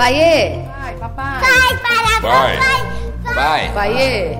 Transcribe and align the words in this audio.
Paiê. 0.00 0.64
Pai, 0.64 0.96
papai. 0.96 1.40
Vai 1.40 1.76
para 1.76 2.20
Vai. 2.22 2.56
papai. 2.56 3.34
Vai. 3.34 3.72
Paiê. 3.74 4.38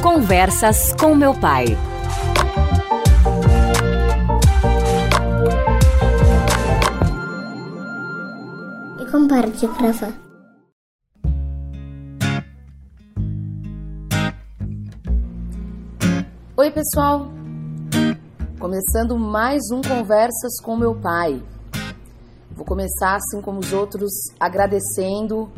Conversas 0.00 0.92
com 0.92 1.16
meu 1.16 1.34
pai. 1.34 1.76
E 9.00 9.06
comparte 9.10 9.66
gravar. 9.66 10.12
Oi, 16.56 16.70
pessoal. 16.70 17.37
Começando 18.78 19.18
mais 19.18 19.72
um 19.72 19.82
Conversas 19.82 20.60
com 20.62 20.76
meu 20.76 20.94
pai. 20.94 21.42
Vou 22.52 22.64
começar, 22.64 23.16
assim 23.16 23.42
como 23.42 23.58
os 23.58 23.72
outros, 23.72 24.08
agradecendo 24.38 25.50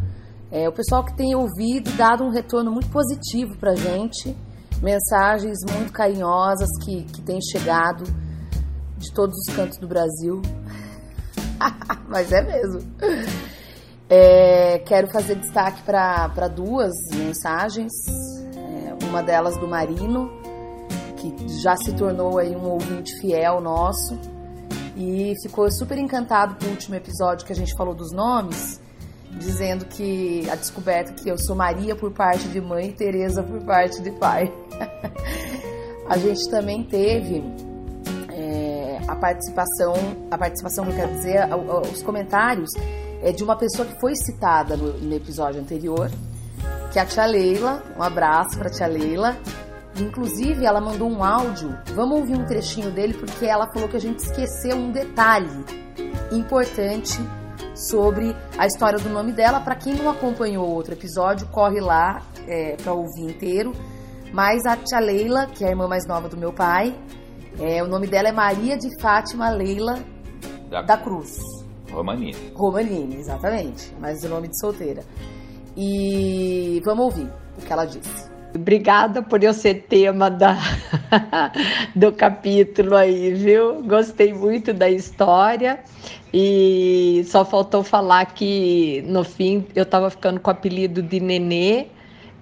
é, 0.51 0.67
o 0.67 0.73
pessoal 0.73 1.05
que 1.05 1.15
tem 1.15 1.35
ouvido 1.35 1.91
e 1.91 1.93
dado 1.99 2.25
um 2.25 2.31
retorno 2.31 2.73
muito 2.73 2.89
positivo 2.89 3.59
pra 3.59 3.75
gente. 3.75 4.35
Mensagens 4.81 5.59
muito 5.71 5.93
carinhosas 5.93 6.71
que, 6.83 7.03
que 7.03 7.21
têm 7.21 7.39
chegado 7.43 8.05
de 8.97 9.13
todos 9.13 9.37
os 9.37 9.55
cantos 9.55 9.77
do 9.77 9.87
Brasil. 9.87 10.41
Mas 12.09 12.33
é 12.33 12.41
mesmo. 12.41 12.91
É, 14.09 14.79
quero 14.79 15.09
fazer 15.09 15.35
destaque 15.35 15.83
para 15.83 16.49
duas 16.49 16.95
mensagens. 17.15 17.93
É, 18.57 19.05
uma 19.05 19.23
delas 19.23 19.59
do 19.59 19.69
Marino, 19.69 20.40
que 21.21 21.49
já 21.61 21.77
se 21.77 21.93
tornou 21.93 22.39
aí 22.39 22.55
um 22.57 22.65
ouvinte 22.65 23.19
fiel 23.21 23.61
nosso 23.61 24.19
e 24.97 25.35
ficou 25.43 25.71
super 25.71 25.99
encantado 25.99 26.57
com 26.57 26.67
o 26.67 26.71
último 26.71 26.95
episódio 26.95 27.47
que 27.47 27.53
a 27.53 27.57
gente 27.57 27.75
falou 27.77 27.95
dos 27.95 28.13
nomes, 28.13 28.81
dizendo 29.31 29.85
que 29.85 30.49
a 30.51 30.55
descoberta 30.55 31.13
que 31.13 31.29
eu 31.29 31.39
sou 31.39 31.55
Maria 31.55 31.95
por 31.95 32.11
parte 32.11 32.49
de 32.49 32.61
mãe 32.61 32.89
e 32.89 32.93
Teresa 32.93 33.43
por 33.43 33.61
parte 33.63 34.03
de 34.03 34.11
pai. 34.11 34.53
a 36.09 36.19
gente 36.19 36.49
também 36.51 36.83
teve 36.83 37.45
é, 38.31 39.01
a 39.07 39.15
participação, 39.15 39.95
a 40.31 40.39
participação 40.39 40.85
eu 40.87 40.95
quero 40.95 41.13
dizer, 41.13 41.49
os 41.93 42.03
comentários 42.03 42.71
é 43.23 43.33
de 43.33 43.45
uma 43.45 43.57
pessoa 43.57 43.87
que 43.87 44.01
foi 44.01 44.15
citada 44.17 44.77
no, 44.77 44.95
no 44.95 45.15
episódio 45.15 45.61
anterior, 45.61 46.11
que 46.93 46.99
é 46.99 47.03
a 47.03 47.07
tia 47.07 47.27
Leila. 47.27 47.83
Um 47.97 48.03
abraço 48.03 48.59
para 48.59 48.71
tia 48.71 48.87
Leila. 48.87 49.37
Inclusive, 50.01 50.65
ela 50.65 50.81
mandou 50.81 51.09
um 51.11 51.23
áudio. 51.23 51.77
Vamos 51.95 52.21
ouvir 52.21 52.35
um 52.37 52.45
trechinho 52.47 52.91
dele 52.91 53.15
porque 53.15 53.45
ela 53.47 53.67
falou 53.73 53.89
que 53.89 53.97
a 53.97 54.01
gente 54.01 54.19
esqueceu 54.21 54.77
um 54.77 54.91
detalhe 54.91 55.65
importante 56.33 57.19
sobre 57.75 58.35
a 58.59 58.67
história 58.67 58.99
do 58.99 59.09
nome 59.09 59.33
dela. 59.33 59.61
Para 59.61 59.75
quem 59.75 59.95
não 59.95 60.09
acompanhou 60.11 60.67
o 60.67 60.71
outro 60.75 60.93
episódio, 60.95 61.47
corre 61.49 61.81
lá 61.81 62.23
é, 62.47 62.77
para 62.77 62.93
ouvir 62.93 63.23
inteiro. 63.23 63.73
Mas 64.33 64.65
a 64.65 64.77
tia 64.77 65.01
Leila, 65.01 65.47
que 65.47 65.65
é 65.65 65.69
a 65.69 65.71
irmã 65.71 65.89
mais 65.89 66.07
nova 66.07 66.29
do 66.29 66.37
meu 66.37 66.53
pai, 66.53 66.97
é, 67.59 67.83
o 67.83 67.89
nome 67.89 68.07
dela 68.07 68.29
é 68.29 68.33
Maria 68.33 68.79
de 68.79 68.89
Fátima 69.01 69.51
Leila 69.51 69.99
Da- 70.71 70.83
da 70.83 70.97
Cruz. 70.97 71.37
Romanini. 71.91 72.53
Romanini, 72.55 73.17
exatamente. 73.17 73.93
Mas 74.01 74.23
o 74.23 74.29
nome 74.29 74.47
de 74.49 74.59
solteira. 74.61 75.03
E 75.77 76.81
vamos 76.85 77.05
ouvir 77.07 77.29
o 77.59 77.63
que 77.67 77.73
ela 77.73 77.85
disse. 77.85 78.30
Obrigada 78.55 79.23
por 79.23 79.45
eu 79.45 79.55
ser 79.55 79.87
tema 79.89 80.29
da, 80.29 80.59
do 81.95 82.13
capítulo 82.13 82.97
aí, 82.97 83.33
viu? 83.33 83.83
Gostei 83.83 84.33
muito 84.35 84.73
da 84.73 84.91
história 84.91 85.79
e 86.35 87.23
só 87.27 87.45
faltou 87.45 87.85
falar 87.85 88.27
que 88.27 89.05
no 89.07 89.23
fim 89.23 89.65
eu 89.75 89.87
tava 89.87 90.11
ficando 90.11 90.41
com 90.41 90.51
o 90.51 90.53
apelido 90.53 91.01
de 91.01 91.21
Nenê 91.21 91.87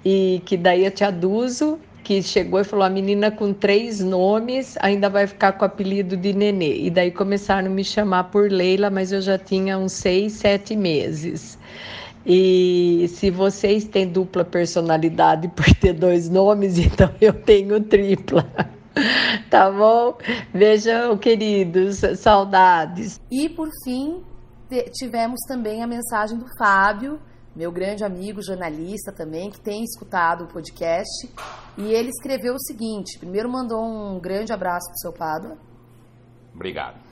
e 0.03 0.41
que 0.47 0.57
daí 0.57 0.87
a 0.87 0.91
tia 0.91 1.11
Duzo, 1.13 1.79
que 2.03 2.23
chegou 2.23 2.61
e 2.61 2.65
falou: 2.65 2.87
a 2.87 2.91
menina 2.91 3.31
com 3.31 3.53
três 3.53 4.01
nomes 4.01 4.79
ainda 4.81 5.11
vai 5.11 5.27
ficar 5.27 5.53
com 5.53 5.65
o 5.65 5.67
apelido 5.67 6.17
de 6.17 6.33
Nenê. 6.33 6.85
E 6.85 6.91
daí 6.91 7.11
começaram 7.11 7.67
a 7.67 7.71
me 7.71 7.85
chamar 7.85 8.25
por 8.25 8.51
Leila, 8.51 8.89
mas 8.89 9.13
eu 9.13 9.21
já 9.21 9.37
tinha 9.37 9.77
uns 9.77 9.93
seis, 9.93 10.33
sete 10.33 10.75
meses. 10.75 11.59
E 12.27 13.07
se 13.09 13.31
vocês 13.31 13.85
têm 13.85 14.07
dupla 14.07 14.45
personalidade 14.45 15.49
por 15.55 15.67
ter 15.75 15.93
dois 15.93 16.29
nomes, 16.29 16.79
então 16.79 17.11
eu 17.21 17.33
tenho 17.33 17.81
tripla. 17.83 18.47
Tá 19.49 19.71
bom? 19.71 20.19
Beijão, 20.53 21.17
queridos. 21.17 22.01
Saudades. 22.19 23.21
E 23.31 23.49
por 23.49 23.69
fim, 23.85 24.25
tivemos 24.93 25.39
também 25.47 25.83
a 25.85 25.87
mensagem 25.87 26.37
do 26.37 26.47
Fábio, 26.59 27.21
meu 27.55 27.71
grande 27.73 28.05
amigo 28.05 28.43
jornalista 28.43 29.13
também, 29.13 29.51
que 29.51 29.61
tem 29.61 29.85
escutado 29.85 30.45
o 30.45 30.47
podcast. 30.49 31.29
E 31.77 31.93
ele 31.93 32.11
escreveu 32.11 32.55
o 32.55 32.61
seguinte: 32.61 33.19
primeiro 33.19 33.49
mandou 33.49 33.83
um 33.83 34.19
grande 34.19 34.53
abraço 34.53 34.89
pro 34.89 34.99
seu 34.99 35.13
Pádua. 35.13 35.57
Obrigado. 36.55 37.08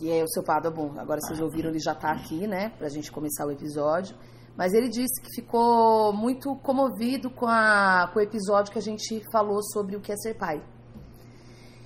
E 0.00 0.10
é 0.10 0.24
o 0.24 0.28
seu 0.28 0.42
Pádua, 0.42 0.70
bom, 0.70 0.94
agora 0.98 1.20
vocês 1.20 1.40
ouviram, 1.40 1.68
ele 1.68 1.78
já 1.78 1.94
tá 1.94 2.10
aqui, 2.10 2.46
né, 2.46 2.70
pra 2.78 2.88
gente 2.88 3.12
começar 3.12 3.46
o 3.46 3.50
episódio. 3.50 4.16
Mas 4.56 4.72
ele 4.72 4.88
disse 4.88 5.20
que 5.22 5.28
ficou 5.34 6.12
muito 6.12 6.56
comovido 6.56 7.30
com, 7.30 7.46
a, 7.46 8.10
com 8.12 8.18
o 8.18 8.22
episódio 8.22 8.72
que 8.72 8.78
a 8.78 8.82
gente 8.82 9.22
falou 9.30 9.62
sobre 9.62 9.96
o 9.96 10.00
que 10.00 10.12
é 10.12 10.16
ser 10.16 10.34
pai. 10.34 10.62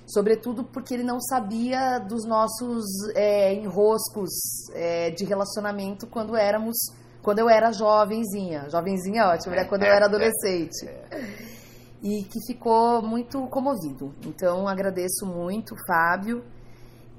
Sobretudo 0.07 0.63
porque 0.63 0.93
ele 0.93 1.03
não 1.03 1.19
sabia 1.19 1.99
dos 1.99 2.25
nossos 2.25 2.85
é, 3.15 3.53
enroscos 3.53 4.29
é, 4.73 5.09
de 5.09 5.25
relacionamento 5.25 6.05
quando 6.07 6.35
éramos. 6.35 6.75
Quando 7.21 7.39
eu 7.39 7.49
era 7.49 7.71
jovenzinha. 7.71 8.69
Jovenzinha 8.69 9.23
é 9.23 9.25
ótimo, 9.25 9.55
né? 9.55 9.65
Quando 9.65 9.83
eu 9.83 9.91
era 9.91 10.05
adolescente. 10.05 10.87
E 12.03 12.23
que 12.25 12.39
ficou 12.45 13.01
muito 13.01 13.47
comovido. 13.47 14.13
Então 14.27 14.67
agradeço 14.67 15.25
muito, 15.25 15.73
Fábio. 15.87 16.43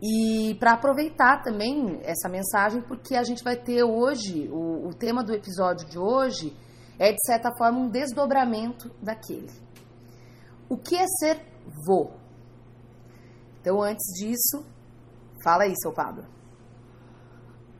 E 0.02 0.54
para 0.56 0.72
aproveitar 0.72 1.42
também 1.42 2.00
essa 2.02 2.28
mensagem, 2.28 2.82
porque 2.82 3.14
a 3.14 3.24
gente 3.24 3.42
vai 3.42 3.56
ter 3.56 3.82
hoje, 3.82 4.48
o, 4.50 4.88
o 4.88 4.94
tema 4.94 5.24
do 5.24 5.32
episódio 5.32 5.88
de 5.88 5.98
hoje 5.98 6.54
é 6.98 7.12
de 7.12 7.20
certa 7.24 7.50
forma 7.56 7.78
um 7.78 7.88
desdobramento 7.88 8.90
daquele. 9.02 9.50
O 10.68 10.76
que 10.76 10.96
é 10.96 11.04
ser 11.18 11.40
vô? 11.86 12.10
Então, 13.60 13.82
antes 13.82 14.04
disso, 14.18 14.66
fala 15.42 15.64
aí, 15.64 15.72
seu 15.76 15.92
Pablo. 15.92 16.24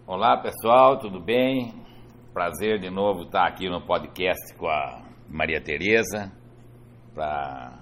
Olá, 0.07 0.41
pessoal, 0.41 0.99
tudo 0.99 1.21
bem? 1.21 1.85
Prazer 2.33 2.79
de 2.79 2.91
novo 2.91 3.25
estar 3.25 3.47
aqui 3.47 3.69
no 3.69 3.85
podcast 3.85 4.55
com 4.57 4.69
a 4.69 5.03
Maria 5.29 5.63
Tereza 5.63 6.33
para 7.15 7.79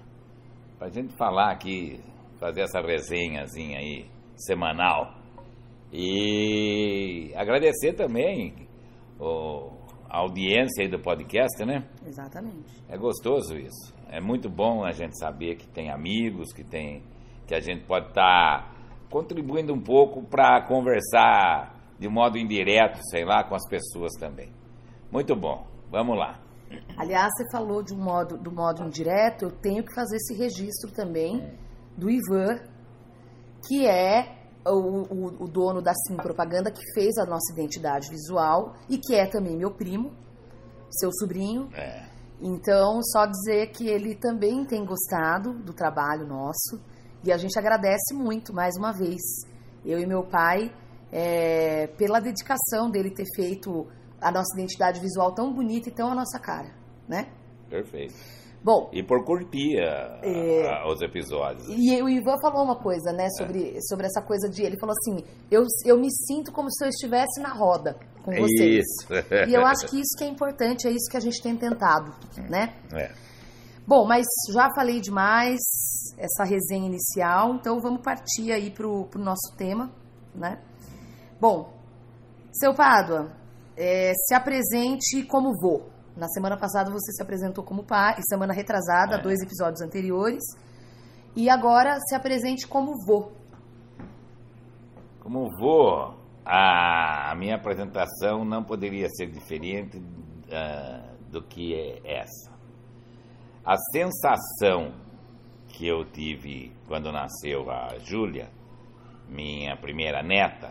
a 0.80 0.88
gente 0.88 1.16
falar 1.16 1.52
aqui, 1.52 2.02
fazer 2.38 2.62
essa 2.62 2.80
resenhazinha 2.80 3.78
aí 3.78 4.13
semanal. 4.36 5.14
E 5.92 7.32
agradecer 7.36 7.92
também 7.94 8.54
o- 9.18 9.70
a 10.10 10.18
audiência 10.18 10.82
aí 10.84 10.88
do 10.88 10.98
podcast, 10.98 11.64
né? 11.64 11.84
Exatamente. 12.06 12.82
É 12.88 12.96
gostoso 12.96 13.56
isso. 13.56 13.94
É 14.08 14.20
muito 14.20 14.48
bom 14.48 14.84
a 14.84 14.92
gente 14.92 15.18
saber 15.18 15.56
que 15.56 15.66
tem 15.68 15.90
amigos, 15.90 16.52
que 16.52 16.62
tem 16.64 17.02
que 17.46 17.54
a 17.54 17.60
gente 17.60 17.84
pode 17.84 18.08
estar 18.08 18.74
contribuindo 19.10 19.72
um 19.74 19.80
pouco 19.80 20.22
para 20.22 20.62
conversar 20.66 21.74
de 21.98 22.08
modo 22.08 22.38
indireto, 22.38 22.98
sei 23.10 23.24
lá, 23.24 23.44
com 23.44 23.54
as 23.54 23.68
pessoas 23.68 24.12
também. 24.18 24.48
Muito 25.12 25.36
bom. 25.36 25.66
Vamos 25.90 26.16
lá. 26.18 26.40
Aliás, 26.96 27.28
você 27.36 27.44
falou 27.52 27.82
de 27.82 27.92
um 27.94 28.02
modo, 28.02 28.36
do 28.38 28.50
modo 28.50 28.82
indireto, 28.82 29.44
eu 29.44 29.50
tenho 29.52 29.84
que 29.84 29.94
fazer 29.94 30.16
esse 30.16 30.34
registro 30.36 30.90
também 30.92 31.52
do 31.96 32.10
Ivan, 32.10 32.58
que 33.66 33.86
é 33.86 34.36
o, 34.66 34.70
o- 34.70 35.44
o 35.44 35.48
dono 35.48 35.82
da 35.82 35.92
Sim 36.06 36.16
Propaganda, 36.16 36.70
que 36.70 36.82
fez 36.94 37.16
a 37.18 37.24
nossa 37.26 37.52
identidade 37.52 38.08
visual 38.10 38.74
e 38.88 38.98
que 38.98 39.14
é 39.14 39.26
também 39.26 39.56
meu 39.56 39.70
primo, 39.70 40.12
seu 40.90 41.10
sobrinho. 41.12 41.68
É. 41.74 42.06
Então, 42.40 43.00
só 43.02 43.26
dizer 43.26 43.70
que 43.70 43.88
ele 43.88 44.14
também 44.14 44.64
tem 44.64 44.84
gostado 44.84 45.52
do 45.54 45.72
trabalho 45.72 46.26
nosso 46.26 46.80
e 47.22 47.32
a 47.32 47.36
gente 47.36 47.58
agradece 47.58 48.12
muito 48.14 48.52
mais 48.52 48.76
uma 48.76 48.92
vez, 48.92 49.20
eu 49.84 49.98
e 49.98 50.06
meu 50.06 50.24
pai, 50.24 50.72
é, 51.12 51.86
pela 51.96 52.20
dedicação 52.20 52.90
dele 52.90 53.10
ter 53.10 53.24
feito 53.36 53.86
a 54.20 54.30
nossa 54.32 54.54
identidade 54.54 55.00
visual 55.00 55.32
tão 55.32 55.52
bonita 55.52 55.88
e 55.88 55.92
tão 55.92 56.10
a 56.10 56.14
nossa 56.14 56.38
cara, 56.38 56.74
né? 57.08 57.30
Perfeito. 57.70 58.14
Bom, 58.64 58.88
E 58.94 59.02
por 59.02 59.22
curtir 59.26 59.78
a- 59.78 60.20
É. 60.22 60.66
a- 60.68 60.88
os 60.90 61.02
episódios. 61.02 61.68
e 61.68 62.00
o 62.02 62.08
Ivan 62.08 62.36
falou 62.40 62.64
uma 62.64 62.76
coisa, 62.76 63.12
né, 63.12 63.28
sobre, 63.36 63.76
sobre 63.82 64.06
essa 64.06 64.22
coisa 64.22 64.48
de. 64.48 64.62
Ele 64.62 64.78
falou 64.78 64.94
assim: 64.98 65.22
eu, 65.50 65.64
eu 65.84 65.98
me 66.00 66.10
sinto 66.10 66.50
como 66.50 66.70
se 66.72 66.82
eu 66.82 66.88
estivesse 66.88 67.42
na 67.42 67.52
roda 67.52 67.94
com 68.24 68.32
vocês. 68.32 68.82
Isso. 68.86 69.12
E 69.48 69.52
eu 69.52 69.66
acho 69.66 69.86
que 69.86 69.96
isso 70.00 70.16
que 70.16 70.24
é 70.24 70.28
importante, 70.28 70.88
é 70.88 70.90
isso 70.90 71.10
que 71.10 71.16
a 71.18 71.20
gente 71.20 71.42
tem 71.42 71.54
tentado, 71.54 72.10
né? 72.48 72.72
É. 72.94 73.12
Bom, 73.86 74.06
mas 74.06 74.24
já 74.50 74.70
falei 74.74 74.98
demais 74.98 75.60
essa 76.16 76.42
resenha 76.44 76.86
inicial, 76.86 77.56
então 77.56 77.78
vamos 77.82 78.00
partir 78.00 78.50
aí 78.50 78.70
pro, 78.70 79.04
pro 79.10 79.20
nosso 79.22 79.54
tema, 79.58 79.92
né? 80.34 80.58
Bom, 81.38 81.70
seu 82.50 82.72
Pádua, 82.72 83.30
é, 83.76 84.12
se 84.26 84.34
apresente 84.34 85.22
como 85.28 85.52
vô. 85.60 85.92
Na 86.16 86.28
semana 86.28 86.56
passada 86.56 86.90
você 86.90 87.12
se 87.12 87.22
apresentou 87.22 87.64
como 87.64 87.84
pai, 87.84 88.14
semana 88.28 88.52
retrasada, 88.52 89.16
É. 89.16 89.22
dois 89.22 89.40
episódios 89.42 89.80
anteriores. 89.80 90.42
E 91.34 91.50
agora 91.50 91.98
se 92.08 92.14
apresente 92.14 92.66
como 92.68 92.92
vô. 93.04 93.32
Como 95.20 95.50
vou, 95.58 96.14
a 96.44 97.34
minha 97.36 97.56
apresentação 97.56 98.44
não 98.44 98.62
poderia 98.62 99.08
ser 99.08 99.26
diferente 99.26 100.00
ah, 100.52 101.14
do 101.30 101.42
que 101.42 101.74
é 101.74 102.20
essa. 102.20 102.52
A 103.64 103.76
sensação 103.92 104.92
que 105.68 105.88
eu 105.88 106.04
tive 106.04 106.70
quando 106.86 107.10
nasceu 107.10 107.68
a 107.70 107.98
Júlia, 107.98 108.48
minha 109.28 109.76
primeira 109.76 110.22
neta, 110.22 110.70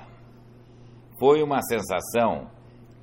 foi 1.19 1.43
uma 1.43 1.61
sensação 1.63 2.47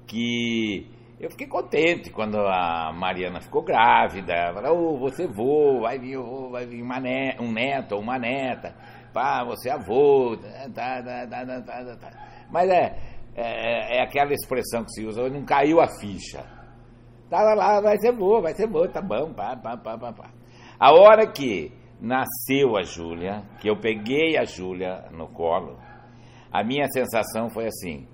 que 0.06 0.88
eu 1.20 1.30
fiquei 1.30 1.46
contente 1.46 2.10
quando 2.10 2.38
a 2.38 2.90
Mariana 2.94 3.42
ficou 3.42 3.62
grávida. 3.62 4.54
Falei, 4.54 4.70
oh, 4.70 4.96
você 4.98 5.26
vô, 5.26 5.80
vai 5.82 5.98
vir, 5.98 6.16
oh, 6.16 6.48
vai 6.48 6.64
vir 6.64 6.82
um 6.82 7.52
neto 7.52 7.94
ou 7.94 8.00
uma 8.00 8.18
neta. 8.18 8.74
Pá, 9.12 9.44
você 9.44 9.68
é 9.68 9.72
avô. 9.72 10.34
Tá, 10.38 11.02
tá, 11.02 11.02
tá, 11.02 11.26
tá, 11.26 11.60
tá, 11.60 11.84
tá, 11.84 11.96
tá. 11.96 12.10
Mas 12.50 12.70
é, 12.70 12.96
é, 13.36 13.98
é 13.98 14.02
aquela 14.02 14.32
expressão 14.32 14.82
que 14.82 14.92
se 14.92 15.04
usa, 15.04 15.28
não 15.28 15.44
caiu 15.44 15.78
a 15.78 15.88
ficha. 16.00 16.42
Tava 17.28 17.52
lá, 17.54 17.82
vai 17.82 17.98
ser 17.98 18.12
boa, 18.12 18.40
vai 18.40 18.54
ser 18.54 18.66
boa, 18.66 18.88
tá 18.88 19.02
bom, 19.02 19.32
pá, 19.34 19.54
pá, 19.56 19.76
pá, 19.76 19.98
pá, 19.98 20.12
pá. 20.12 20.30
A 20.78 20.90
hora 20.90 21.30
que 21.30 21.70
nasceu 22.00 22.78
a 22.78 22.82
Júlia, 22.82 23.42
que 23.60 23.68
eu 23.68 23.78
peguei 23.78 24.38
a 24.38 24.44
Júlia 24.44 25.04
no 25.12 25.28
colo, 25.28 25.78
a 26.50 26.64
minha 26.64 26.86
sensação 26.88 27.50
foi 27.50 27.66
assim: 27.66 28.08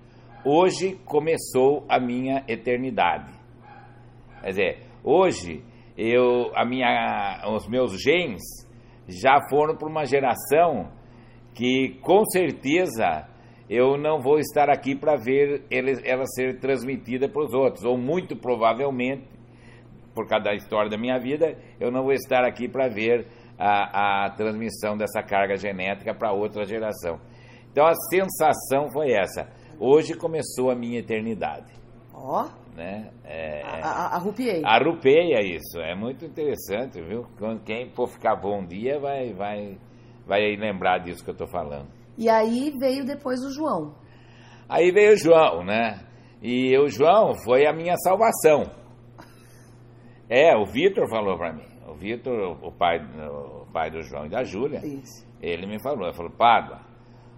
hoje 0.46 0.96
começou 1.04 1.84
a 1.88 1.98
minha 1.98 2.44
eternidade. 2.46 3.32
Quer 4.40 4.48
dizer, 4.50 4.78
hoje 5.02 5.64
eu, 5.98 6.52
a 6.54 6.64
minha, 6.64 7.42
os 7.52 7.66
meus 7.68 8.00
genes 8.00 8.42
já 9.08 9.40
foram 9.50 9.76
para 9.76 9.88
uma 9.88 10.04
geração 10.04 10.92
que 11.52 11.98
com 12.00 12.24
certeza 12.26 13.26
eu 13.68 13.96
não 13.96 14.20
vou 14.20 14.38
estar 14.38 14.70
aqui 14.70 14.94
para 14.94 15.16
ver 15.16 15.64
ele, 15.68 16.00
ela 16.04 16.24
ser 16.26 16.60
transmitida 16.60 17.28
para 17.28 17.42
os 17.42 17.52
outros, 17.52 17.84
ou 17.84 17.98
muito 17.98 18.36
provavelmente, 18.36 19.24
por 20.14 20.28
causa 20.28 20.44
da 20.44 20.54
história 20.54 20.88
da 20.88 20.96
minha 20.96 21.18
vida, 21.18 21.58
eu 21.80 21.90
não 21.90 22.04
vou 22.04 22.12
estar 22.12 22.44
aqui 22.44 22.68
para 22.68 22.88
ver 22.88 23.26
a, 23.58 24.26
a 24.26 24.30
transmissão 24.30 24.96
dessa 24.96 25.22
carga 25.22 25.56
genética 25.56 26.14
para 26.14 26.32
outra 26.32 26.64
geração. 26.64 27.18
Então 27.72 27.84
a 27.84 27.94
sensação 27.94 28.88
foi 28.92 29.12
essa. 29.12 29.48
Hoje 29.78 30.14
começou 30.14 30.70
a 30.70 30.74
minha 30.74 30.98
eternidade, 30.98 31.72
Ó, 32.14 32.48
né? 32.74 33.10
É, 33.24 33.62
a- 33.62 33.86
a- 33.86 34.16
arrupiei. 34.16 34.62
Arrupeia 34.64 35.40
isso, 35.42 35.78
é 35.80 35.94
muito 35.94 36.24
interessante, 36.24 37.00
viu? 37.02 37.26
Quem 37.64 37.90
for 37.90 38.08
ficar 38.08 38.36
bom 38.36 38.60
um 38.60 38.66
dia 38.66 38.98
vai, 38.98 39.32
vai, 39.34 39.78
vai 40.26 40.56
lembrar 40.56 40.98
disso 40.98 41.22
que 41.22 41.30
eu 41.30 41.34
estou 41.34 41.46
falando. 41.48 41.88
E 42.16 42.28
aí 42.28 42.72
veio 42.78 43.04
depois 43.04 43.40
o 43.44 43.50
João. 43.52 43.94
Aí 44.68 44.90
veio 44.90 45.12
o 45.12 45.16
João, 45.16 45.62
né? 45.64 46.00
E 46.42 46.76
o 46.78 46.88
João 46.88 47.34
foi 47.44 47.66
a 47.66 47.72
minha 47.72 47.96
salvação. 47.96 48.62
É, 50.28 50.56
o 50.56 50.64
Vitor 50.66 51.08
falou 51.08 51.36
para 51.36 51.52
mim. 51.52 51.66
O 51.88 51.94
Vitor, 51.94 52.58
o 52.64 52.72
pai, 52.72 52.98
o 52.98 53.66
pai 53.72 53.90
do 53.90 54.02
João 54.02 54.26
e 54.26 54.28
da 54.30 54.42
Júlia, 54.42 54.80
ele 55.40 55.66
me 55.66 55.80
falou, 55.80 56.06
ele 56.06 56.16
falou, 56.16 56.32
Pádua, 56.32 56.80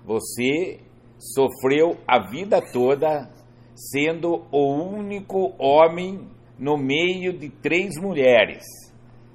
você 0.04 0.80
sofreu 1.18 1.96
a 2.06 2.28
vida 2.28 2.60
toda 2.72 3.28
sendo 3.74 4.46
o 4.50 4.96
único 4.96 5.54
homem 5.58 6.28
no 6.58 6.76
meio 6.76 7.32
de 7.32 7.48
três 7.48 7.96
mulheres. 8.00 8.64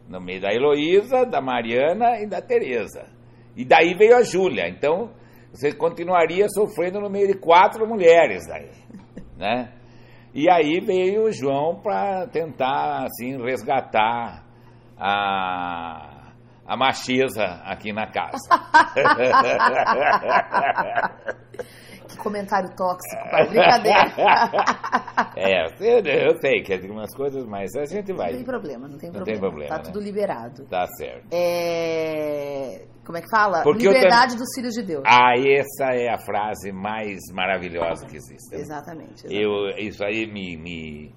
No 0.08 0.20
meio 0.20 0.42
da 0.42 0.54
Heloísa, 0.54 1.26
da 1.26 1.42
Mariana 1.42 2.20
e 2.20 2.28
da 2.28 2.42
Tereza. 2.42 3.06
E 3.56 3.64
daí 3.64 3.94
veio 3.96 4.18
a 4.18 4.24
Júlia. 4.24 4.68
Então, 4.68 5.12
você 5.52 5.72
continuaria 5.72 6.48
sofrendo 6.50 7.00
no 7.00 7.10
meio 7.10 7.28
de 7.28 7.36
quatro 7.36 7.88
mulheres 7.88 8.46
daí, 8.48 8.70
né? 9.38 9.72
E 10.34 10.50
aí 10.50 10.80
veio 10.80 11.26
o 11.26 11.32
João 11.32 11.80
para 11.80 12.28
tentar 12.28 13.06
assim 13.06 13.38
resgatar 13.38 14.44
a 14.98 16.12
a 16.65 16.75
macheza 16.77 17.44
aqui 17.65 17.92
na 17.94 18.07
casa. 18.07 18.38
Que 22.07 22.18
comentário 22.18 22.69
tóxico, 22.75 23.30
pai. 23.31 23.48
Brincadeira. 23.48 24.04
é, 25.36 25.65
eu, 25.80 26.00
eu 26.06 26.38
sei 26.39 26.62
que 26.62 26.77
tem 26.77 26.92
umas 26.92 27.13
coisas, 27.15 27.44
mas 27.45 27.75
a 27.75 27.86
gente 27.86 28.13
vai. 28.13 28.30
Não 28.31 28.38
tem 28.38 28.45
problema, 28.45 28.88
não 28.88 28.98
tem 28.98 29.10
Não 29.10 29.15
problema. 29.15 29.39
tem 29.42 29.50
problema, 29.50 29.69
Tá 29.69 29.77
né? 29.77 29.83
tudo 29.83 30.00
liberado. 30.00 30.65
Tá 30.65 30.86
certo. 30.95 31.25
É... 31.31 32.86
Como 33.04 33.18
é 33.18 33.21
que 33.21 33.30
fala? 33.30 33.63
Porque 33.63 33.88
Liberdade 33.88 34.38
dos 34.38 34.48
filhos 34.56 34.74
de 34.75 34.83
Deus. 34.83 35.04
Ah, 35.07 35.33
essa 35.38 35.94
é 35.94 36.10
a 36.13 36.18
frase 36.19 36.71
mais 36.71 37.19
maravilhosa 37.33 38.06
que 38.06 38.15
existe. 38.15 38.54
né? 38.54 38.62
Exatamente. 38.62 39.25
exatamente. 39.25 39.44
Eu, 39.44 39.69
isso 39.77 40.04
aí 40.06 40.27
me, 40.31 40.56
me, 40.56 41.13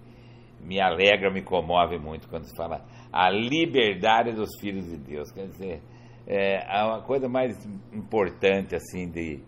me 0.67 0.81
alegra, 0.81 1.31
me 1.31 1.43
comove 1.43 1.99
muito 1.99 2.29
quando 2.29 2.45
se 2.45 2.57
fala 2.57 2.85
a 3.13 3.31
liberdade 3.31 4.33
dos 4.33 4.51
filhos 4.61 4.87
de 4.87 4.97
Deus. 4.97 5.31
Quer 5.31 5.47
dizer, 5.47 5.83
é, 6.27 6.59
a 6.69 7.01
coisa 7.07 7.29
mais 7.29 7.57
importante 7.93 8.75
assim 8.75 9.09
de, 9.09 9.41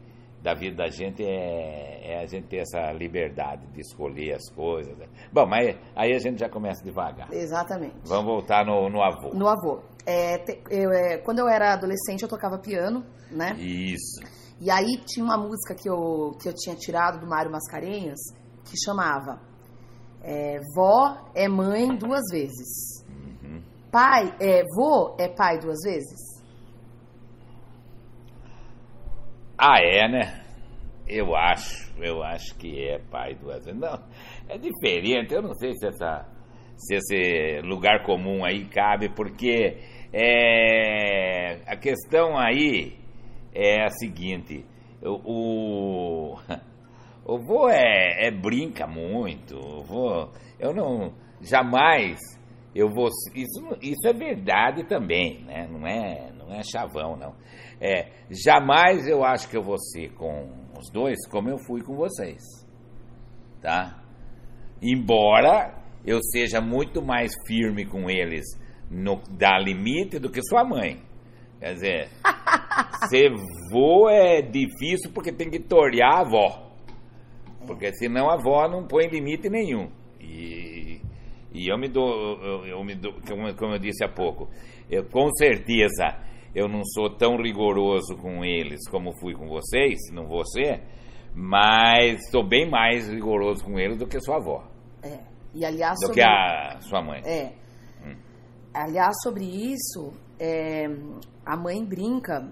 da 0.43 0.55
vida 0.55 0.77
da 0.77 0.89
gente 0.89 1.25
é, 1.25 2.13
é 2.13 2.21
a 2.23 2.27
gente 2.27 2.47
ter 2.47 2.59
essa 2.59 2.93
liberdade 2.93 3.67
de 3.73 3.81
escolher 3.81 4.35
as 4.35 4.49
coisas. 4.55 4.97
Bom, 5.33 5.47
mas 5.47 5.77
aí 5.97 6.15
a 6.15 6.19
gente 6.19 6.39
já 6.39 6.49
começa 6.49 6.83
devagar. 6.85 7.33
Exatamente. 7.33 7.97
Vamos 8.05 8.25
voltar 8.27 8.65
no, 8.65 8.89
no 8.89 9.03
avô. 9.03 9.31
No 9.35 9.49
avô. 9.49 9.83
É, 10.07 10.39
te- 10.39 10.63
eu, 10.71 10.91
é, 10.93 11.19
quando 11.19 11.41
eu 11.41 11.49
era 11.49 11.75
adolescente, 11.75 12.23
eu 12.23 12.29
tocava 12.29 12.59
piano, 12.59 13.05
né? 13.31 13.55
Isso. 13.59 14.23
E 14.61 14.71
aí 14.71 14.97
tinha 15.05 15.25
uma 15.25 15.37
música 15.37 15.75
que 15.75 15.89
eu, 15.89 16.33
que 16.41 16.49
eu 16.49 16.55
tinha 16.55 16.75
tirado 16.77 17.21
do 17.21 17.27
Mário 17.29 17.51
Mascarenhas 17.51 18.19
que 18.65 18.75
chamava 18.85 19.41
é, 20.23 20.59
Vó 20.75 21.17
é 21.35 21.49
mãe 21.49 21.89
duas 21.97 22.23
vezes. 22.31 23.05
Uhum. 23.09 23.63
Pai, 23.91 24.35
é, 24.41 24.63
vô 24.75 25.17
é 25.19 25.29
pai 25.29 25.59
duas 25.59 25.79
vezes? 25.85 26.39
Ah, 29.57 29.79
é, 29.81 30.09
né? 30.09 30.45
Eu 31.07 31.35
acho, 31.35 31.93
eu 31.99 32.23
acho 32.23 32.55
que 32.57 32.87
é 32.87 32.99
pai 32.99 33.35
duas 33.35 33.65
vezes. 33.65 33.81
Não, 33.81 33.99
é 34.49 34.59
diferente. 34.59 35.35
Eu 35.35 35.43
não 35.43 35.55
sei 35.55 35.73
se, 35.75 35.87
essa, 35.87 36.27
se 36.77 36.95
esse 36.95 37.61
lugar 37.63 38.05
comum 38.05 38.45
aí 38.45 38.67
cabe, 38.67 39.09
porque 39.09 39.79
é, 40.13 41.61
a 41.67 41.77
questão 41.77 42.39
aí 42.39 42.99
é 43.55 43.85
a 43.85 43.91
seguinte: 43.91 44.65
o, 45.03 46.35
o, 46.35 46.39
o 47.29 47.39
vô 47.39 47.69
é, 47.69 48.27
é 48.27 48.31
brinca 48.31 48.87
muito. 48.87 49.55
O 49.55 49.83
vô, 49.83 50.31
eu 50.59 50.73
não 50.73 51.13
jamais 51.43 52.19
eu 52.75 52.89
vou 52.89 53.09
isso 53.35 53.77
isso 53.83 54.09
é 54.09 54.13
verdade 54.13 54.85
também, 54.85 55.45
né? 55.45 55.69
Não 55.71 55.87
é 55.87 56.33
não 56.33 56.55
é 56.55 56.63
chavão 56.63 57.17
não. 57.17 57.35
É, 57.81 58.09
jamais 58.31 59.07
eu 59.07 59.23
acho 59.23 59.49
que 59.49 59.57
eu 59.57 59.63
vou 59.63 59.79
ser 59.79 60.15
com 60.15 60.49
os 60.79 60.91
dois 60.91 61.19
como 61.29 61.51
eu 61.51 61.59
fui 61.59 61.83
com 61.83 61.95
vocês. 61.95 62.43
Tá? 63.61 64.03
Embora 64.81 65.75
eu 66.07 66.21
seja 66.23 66.63
muito 66.63 67.03
mais 67.03 67.33
firme 67.47 67.85
com 67.85 68.09
eles 68.09 68.47
no 68.91 69.21
dar 69.31 69.59
limite 69.59 70.19
do 70.19 70.31
que 70.31 70.41
sua 70.43 70.65
mãe. 70.65 71.03
Quer 71.61 71.75
dizer, 71.75 72.09
ser 73.11 73.33
vô 73.71 74.09
é 74.09 74.41
difícil 74.41 75.13
porque 75.13 75.31
tem 75.31 75.51
que 75.51 75.59
torear 75.59 76.11
a 76.11 76.21
avó. 76.21 76.68
Porque 77.69 77.93
senão 77.93 78.31
a 78.31 78.35
avó 78.35 78.67
não 78.67 78.87
põe 78.87 79.07
limite 79.07 79.51
nenhum. 79.51 79.91
E, 80.19 81.03
e 81.53 81.69
eu 81.69 81.79
me 81.79 81.87
dou, 81.89 82.43
eu, 82.43 82.67
eu 82.67 82.83
me 82.83 82.95
dou 82.95 83.13
como, 83.29 83.55
como 83.55 83.75
eu 83.75 83.79
disse 83.79 84.03
há 84.03 84.09
pouco, 84.09 84.49
eu, 84.91 85.05
com 85.05 85.31
certeza 85.35 86.19
eu 86.55 86.67
não 86.67 86.83
sou 86.85 87.15
tão 87.17 87.37
rigoroso 87.37 88.17
com 88.17 88.43
eles 88.45 88.89
como 88.89 89.13
fui 89.21 89.35
com 89.35 89.47
vocês, 89.49 89.99
não 90.13 90.27
ser, 90.45 90.83
mas 91.35 92.31
sou 92.31 92.43
bem 92.43 92.69
mais 92.69 93.09
rigoroso 93.09 93.63
com 93.65 93.79
eles 93.79 93.99
do 93.99 94.07
que 94.07 94.19
sua 94.19 94.37
avó, 94.37 94.67
É. 95.03 95.19
E 95.55 95.65
aliás, 95.65 95.95
do 95.95 96.07
sobre, 96.07 96.15
que 96.15 96.23
a 96.23 96.81
sua 96.81 97.03
mãe. 97.03 97.23
é, 97.25 97.53
aliás, 98.75 99.15
sobre 99.23 99.45
isso, 99.45 100.13
é, 100.39 100.87
a 101.45 101.57
mãe 101.57 101.85
brinca, 101.85 102.51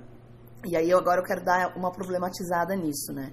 e 0.64 0.76
aí 0.76 0.90
eu, 0.90 0.98
agora 0.98 1.20
eu 1.20 1.24
quero 1.24 1.44
dar 1.44 1.76
uma 1.76 1.90
problematizada 1.90 2.74
nisso, 2.74 3.12
né? 3.12 3.32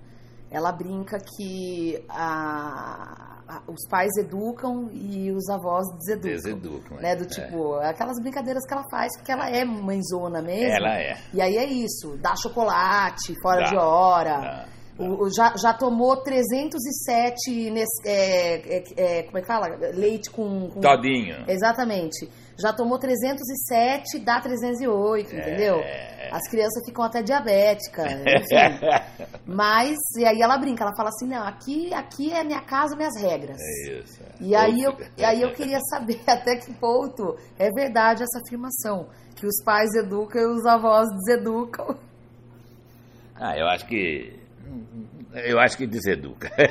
Ela 0.54 0.72
brinca 0.72 1.18
que 1.20 2.06
a, 2.08 3.44
a- 3.48 3.62
os 3.68 3.88
pais 3.90 4.16
educam 4.18 4.90
e 4.94 5.32
os 5.32 5.50
avós 5.50 5.84
deseducam. 5.98 6.32
Deseducam, 6.32 6.98
Né? 6.98 7.16
Do 7.16 7.24
é. 7.24 7.28
tipo, 7.28 7.74
aquelas 7.76 8.20
brincadeiras 8.22 8.64
que 8.66 8.74
ela 8.74 8.84
faz, 8.90 9.10
porque 9.18 9.32
ela 9.32 9.50
é 9.50 9.66
mãezona 9.66 10.42
mesmo. 10.42 10.72
Ela 10.76 10.96
é. 11.00 11.18
E 11.34 11.42
aí 11.42 11.58
é 11.58 11.66
isso, 11.66 12.16
dá 12.22 12.36
chocolate 12.36 13.34
fora 13.42 13.64
Dá, 13.64 13.70
de 13.70 13.78
hora. 13.78 14.40
dá, 14.40 14.66
o- 15.00 15.28
já, 15.36 15.56
já 15.58 15.74
tomou 15.74 16.18
307 16.18 17.72
nesse, 17.72 18.08
é, 18.08 18.56
é, 18.78 18.84
é, 19.20 19.24
como 19.24 19.38
é 19.40 19.42
que 19.42 19.48
fala? 19.48 19.68
Leite 19.94 20.30
com, 20.30 20.70
com 20.70 20.80
Todinho. 20.80 21.44
Exatamente. 21.48 22.30
Já 22.58 22.72
tomou 22.72 23.00
307, 23.00 24.20
dá 24.20 24.40
308, 24.40 25.36
entendeu? 25.36 25.80
É. 25.80 26.30
As 26.32 26.48
crianças 26.50 26.84
ficam 26.86 27.04
até 27.04 27.22
diabéticas, 27.22 28.12
enfim. 28.12 29.36
Mas, 29.46 29.98
e 30.18 30.26
aí 30.26 30.42
ela 30.42 30.58
brinca, 30.58 30.84
ela 30.84 30.96
fala 30.96 31.10
assim, 31.10 31.28
não, 31.28 31.46
aqui, 31.46 31.94
aqui 31.94 32.32
é 32.32 32.44
minha 32.44 32.62
casa, 32.62 32.96
minhas 32.96 33.20
regras. 33.20 33.58
É 33.60 34.00
isso. 34.00 34.22
E 34.40 34.56
aí, 34.56 34.82
eu, 34.82 34.96
e 35.18 35.24
aí 35.24 35.42
eu 35.42 35.52
queria 35.54 35.80
saber 35.90 36.22
até 36.28 36.56
que 36.56 36.74
ponto 36.74 37.38
é 37.58 37.70
verdade 37.72 38.24
essa 38.24 38.40
afirmação, 38.40 39.08
que 39.36 39.46
os 39.46 39.64
pais 39.64 39.94
educam 39.96 40.42
e 40.42 40.46
os 40.46 40.66
avós 40.66 41.08
deseducam. 41.18 41.98
Ah, 43.36 43.58
eu 43.58 43.68
acho 43.68 43.86
que. 43.88 44.40
Eu 45.34 45.60
acho 45.60 45.76
que 45.76 45.88
deseduca. 45.88 46.52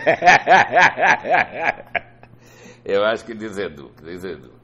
eu 2.84 3.04
acho 3.04 3.24
que 3.24 3.34
deseduca, 3.34 4.02
deseduca. 4.04 4.61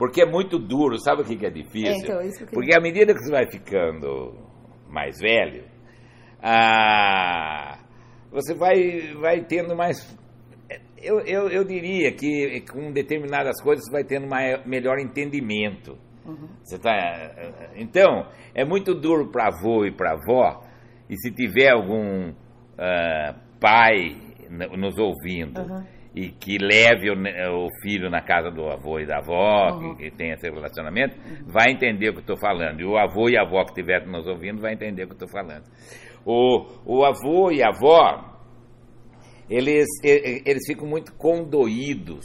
Porque 0.00 0.22
é 0.22 0.24
muito 0.26 0.58
duro, 0.58 0.98
sabe 0.98 1.20
o 1.20 1.24
que 1.26 1.36
que 1.36 1.44
é 1.44 1.50
difícil? 1.50 1.92
É, 1.92 1.98
então, 1.98 2.46
que 2.46 2.54
Porque 2.54 2.74
à 2.74 2.80
medida 2.80 3.12
que 3.12 3.20
você 3.20 3.30
vai 3.30 3.44
ficando 3.50 4.34
mais 4.88 5.20
velho, 5.20 5.64
ah, 6.42 7.78
você 8.32 8.54
vai, 8.54 9.12
vai 9.20 9.44
tendo 9.44 9.76
mais. 9.76 9.98
Eu, 10.96 11.20
eu, 11.20 11.48
eu 11.50 11.64
diria 11.64 12.10
que 12.12 12.62
com 12.72 12.90
determinadas 12.92 13.60
coisas 13.62 13.84
você 13.84 13.92
vai 13.92 14.02
tendo 14.04 14.26
mai- 14.26 14.62
melhor 14.66 14.98
entendimento. 14.98 15.98
Você 16.64 16.78
tá, 16.78 17.34
então, 17.76 18.26
é 18.54 18.64
muito 18.64 18.94
duro 18.94 19.30
para 19.30 19.48
avô 19.48 19.84
e 19.84 19.90
para 19.90 20.12
avó, 20.12 20.62
e 21.10 21.16
se 21.16 21.30
tiver 21.30 21.70
algum 21.72 22.32
ah, 22.78 23.34
pai 23.60 24.16
nos 24.48 24.96
ouvindo 24.98 25.60
Uhum. 25.60 25.99
E 26.14 26.28
que 26.30 26.58
leve 26.58 27.08
o, 27.10 27.14
o 27.14 27.68
filho 27.82 28.10
na 28.10 28.20
casa 28.20 28.50
do 28.50 28.68
avô 28.68 28.98
e 28.98 29.06
da 29.06 29.18
avó, 29.18 29.70
Uhum. 29.76 29.94
que, 29.96 30.10
que 30.10 30.16
tenha 30.16 30.34
esse 30.34 30.50
relacionamento, 30.50 31.16
vai 31.46 31.70
entender 31.70 32.08
o 32.08 32.12
que 32.12 32.18
eu 32.18 32.22
estou 32.22 32.36
falando. 32.36 32.80
E 32.80 32.84
o 32.84 32.96
avô 32.98 33.28
e 33.28 33.36
a 33.38 33.42
avó 33.42 33.62
que 33.64 33.70
estiver 33.70 34.06
nos 34.06 34.26
ouvindo 34.26 34.60
vai 34.60 34.72
entender 34.72 35.04
o 35.04 35.06
que 35.06 35.12
eu 35.12 35.26
estou 35.26 35.28
falando. 35.28 35.64
O, 36.24 36.66
o 36.84 37.04
avô 37.04 37.50
e 37.52 37.62
a 37.62 37.68
avó, 37.68 38.36
eles, 39.48 39.86
eles 40.02 40.66
ficam 40.66 40.86
muito 40.86 41.14
condoídos, 41.14 42.24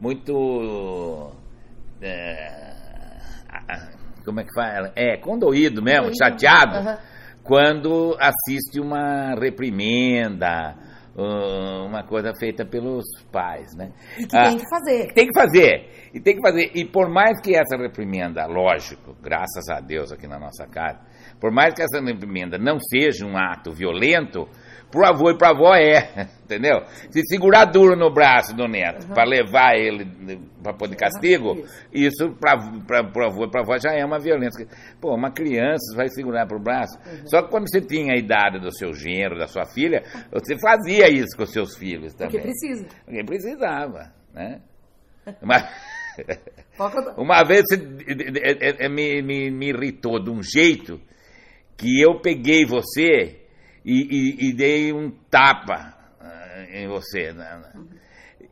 muito. 0.00 1.32
é, 2.00 2.74
como 4.24 4.40
é 4.40 4.44
que 4.44 4.52
fala? 4.54 4.92
É, 4.96 5.16
condoído 5.18 5.82
mesmo, 5.82 6.10
Condoído. 6.10 6.18
chateado, 6.18 6.76
Aham. 6.78 6.98
quando 7.44 8.16
assiste 8.18 8.80
uma 8.80 9.34
reprimenda, 9.38 10.74
uma 11.18 12.02
coisa 12.02 12.32
feita 12.38 12.64
pelos 12.64 13.04
pais, 13.32 13.74
né? 13.74 13.90
Que 14.16 14.36
Ah, 14.36 14.48
tem 14.48 14.58
que 14.58 14.68
fazer. 14.68 15.12
tem 15.14 15.26
que 15.28 15.34
fazer. 15.40 16.05
E 16.16 16.20
tem 16.20 16.36
que 16.36 16.40
fazer. 16.40 16.70
E 16.74 16.82
por 16.82 17.10
mais 17.10 17.38
que 17.42 17.54
essa 17.54 17.76
reprimenda, 17.76 18.46
lógico, 18.46 19.14
graças 19.22 19.68
a 19.68 19.80
Deus 19.80 20.10
aqui 20.10 20.26
na 20.26 20.38
nossa 20.38 20.66
casa, 20.66 20.98
por 21.38 21.52
mais 21.52 21.74
que 21.74 21.82
essa 21.82 22.00
reprimenda 22.00 22.56
não 22.56 22.78
seja 22.80 23.26
um 23.26 23.36
ato 23.36 23.70
violento, 23.70 24.48
pro 24.90 25.04
avô 25.04 25.30
e 25.30 25.36
pra 25.36 25.50
avó 25.50 25.74
é, 25.74 26.26
entendeu? 26.42 26.80
Se 27.10 27.20
segurar 27.28 27.66
duro 27.66 27.94
no 27.94 28.10
braço 28.10 28.56
do 28.56 28.66
neto 28.66 29.06
para 29.08 29.24
levar 29.24 29.74
ele 29.74 30.06
para 30.62 30.72
pôr 30.72 30.88
de 30.88 30.96
castigo, 30.96 31.62
isso 31.92 32.34
para 32.40 32.56
pro 33.12 33.26
avô 33.26 33.44
e 33.44 33.50
pra 33.50 33.60
avó 33.60 33.76
já 33.76 33.92
é 33.92 34.02
uma 34.02 34.18
violência. 34.18 34.66
Pô, 34.98 35.14
uma 35.14 35.30
criança 35.30 35.94
vai 35.94 36.08
segurar 36.08 36.46
pro 36.46 36.58
braço. 36.58 36.98
Só 37.26 37.42
que 37.42 37.50
quando 37.50 37.68
você 37.68 37.82
tinha 37.82 38.14
a 38.14 38.18
idade 38.18 38.58
do 38.58 38.74
seu 38.74 38.94
genro, 38.94 39.38
da 39.38 39.46
sua 39.46 39.66
filha, 39.66 40.02
você 40.32 40.58
fazia 40.58 41.10
isso 41.10 41.36
com 41.36 41.42
os 41.42 41.52
seus 41.52 41.76
filhos 41.76 42.14
também. 42.14 42.40
Porque 42.40 42.48
precisa. 42.48 42.86
Porque 43.04 43.22
precisava, 43.22 44.14
né? 44.32 44.62
Mas, 45.42 45.64
Uma 47.16 47.42
vez 47.44 47.62
você 47.68 47.76
eh, 47.76 48.76
eh, 48.84 48.88
me, 48.88 49.22
me, 49.22 49.50
me 49.50 49.68
irritou 49.68 50.22
de 50.22 50.30
um 50.30 50.42
jeito 50.42 51.00
que 51.76 52.00
eu 52.00 52.20
peguei 52.20 52.64
você 52.64 53.40
e, 53.84 53.92
e- 53.94 54.48
e 54.48 54.52
dei 54.54 54.92
um 54.92 55.10
tapa 55.30 55.94
ah, 56.20 56.64
em 56.72 56.88
você. 56.88 57.32
né? 57.32 57.62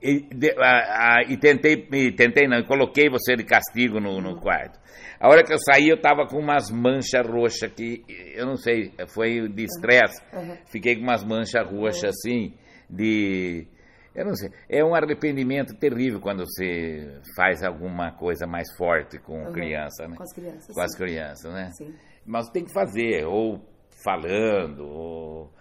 E, 0.03 0.21
de- 0.21 0.55
ah, 0.59 1.17
ah, 1.19 1.23
e 1.29 1.37
tentei, 1.37 1.87
e 1.93 2.13
tentei 2.13 2.47
não, 2.47 2.63
coloquei 2.65 3.09
você 3.09 3.35
de 3.37 3.45
castigo 3.45 3.99
no, 4.01 4.21
no 4.21 4.39
quarto. 4.41 4.79
A 5.19 5.29
hora 5.29 5.43
que 5.43 5.53
eu 5.53 5.59
saí, 5.59 5.89
eu 5.89 5.99
tava 6.01 6.27
com 6.27 6.39
umas 6.39 6.71
manchas 6.71 7.27
roxas 7.27 7.71
que, 7.73 8.03
eu 8.35 8.45
não 8.47 8.57
sei, 8.57 8.93
foi 9.09 9.49
de 9.49 9.65
estresse. 9.65 10.21
Uhum. 10.35 10.57
Fiquei 10.71 10.97
com 10.97 11.03
umas 11.03 11.25
manchas 11.25 11.67
roxas 11.67 12.11
assim, 12.11 12.53
de. 12.91 13.67
Eu 14.15 14.25
não 14.25 14.35
sei. 14.35 14.51
É 14.69 14.85
um 14.85 14.95
arrependimento 14.95 15.75
terrível 15.77 16.21
quando 16.21 16.45
você 16.47 17.21
faz 17.37 17.63
alguma 17.65 18.13
coisa 18.13 18.47
mais 18.47 18.69
forte 18.77 19.19
com 19.19 19.45
Uhum. 19.47 19.53
criança, 19.53 20.07
né? 20.07 20.17
Com 20.17 20.23
as 20.23 20.33
crianças. 20.33 20.75
Com 20.75 20.81
as 20.81 20.93
sim. 20.93 20.99
crianças, 20.99 21.53
né? 21.53 21.71
Sim. 21.73 21.95
Mas 22.25 22.49
tem 22.51 22.65
que 22.65 22.73
fazer, 22.73 23.27
ou 23.27 23.61
falando, 24.05 24.87
ou. 24.87 25.53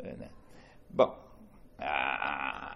é, 0.00 0.16
né? 0.16 0.28
Bom, 0.90 1.16
a, 1.78 2.74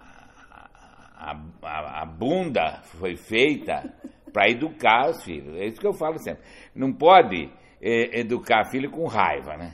a, 1.16 1.32
a- 1.62 2.02
a 2.02 2.06
bunda 2.06 2.80
foi 2.84 3.16
feita 3.16 3.92
para 4.32 4.48
educar 4.48 5.10
os 5.10 5.22
filhos. 5.24 5.56
É 5.56 5.66
isso 5.66 5.80
que 5.80 5.86
eu 5.86 5.92
falo 5.94 6.18
sempre. 6.18 6.42
Não 6.74 6.92
pode 6.92 7.50
eh, 7.80 8.20
educar 8.20 8.64
filho 8.70 8.90
com 8.90 9.06
raiva, 9.06 9.56
né? 9.56 9.72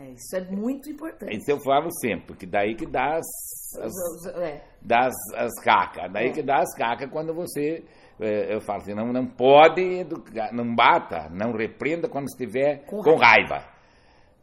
É, 0.00 0.10
isso 0.12 0.34
é 0.36 0.40
muito 0.50 0.88
importante. 0.90 1.36
Isso 1.36 1.50
eu 1.50 1.60
falo 1.60 1.90
sempre, 2.00 2.26
porque 2.28 2.46
daí 2.46 2.74
que 2.74 2.86
dá 2.86 3.16
as, 3.16 3.26
as, 3.82 4.26
é. 4.36 4.64
dá 4.80 5.06
as, 5.06 5.14
as 5.36 5.54
cacas. 5.62 6.10
Daí 6.12 6.28
É. 6.28 6.32
que 6.32 6.42
dá 6.42 6.58
as 6.58 6.74
cacas 6.74 7.10
quando 7.10 7.34
você. 7.34 7.84
eh, 8.18 8.54
eu 8.54 8.60
falo 8.62 8.80
assim, 8.80 8.94
não, 8.94 9.12
não 9.12 9.26
pode 9.26 9.82
educar, 9.82 10.52
não 10.52 10.74
bata, 10.74 11.28
não 11.30 11.52
repreenda 11.52 12.08
quando 12.08 12.26
estiver 12.28 12.84
Com 12.86 13.02
com, 13.02 13.16
raiva. 13.16 13.62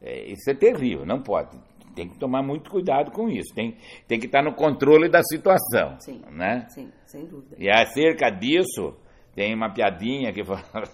É, 0.01 0.25
isso 0.31 0.49
é 0.49 0.53
terrível, 0.53 1.05
não 1.05 1.21
pode. 1.23 1.57
Tem 1.95 2.07
que 2.07 2.19
tomar 2.19 2.43
muito 2.43 2.69
cuidado 2.69 3.09
com 3.11 3.27
isso. 3.27 3.51
Tem, 3.55 3.75
tem 4.07 4.19
que 4.19 4.27
estar 4.27 4.43
no 4.43 4.53
controle 4.53 5.09
da 5.09 5.23
situação. 5.23 5.99
Sim. 5.99 6.21
Né? 6.31 6.67
Sim, 6.69 6.91
sem 7.07 7.25
dúvida. 7.25 7.55
E 7.57 7.67
acerca 7.67 8.29
disso, 8.29 8.95
tem 9.33 9.55
uma 9.55 9.73
piadinha 9.73 10.31
que 10.31 10.43
fala 10.43 10.61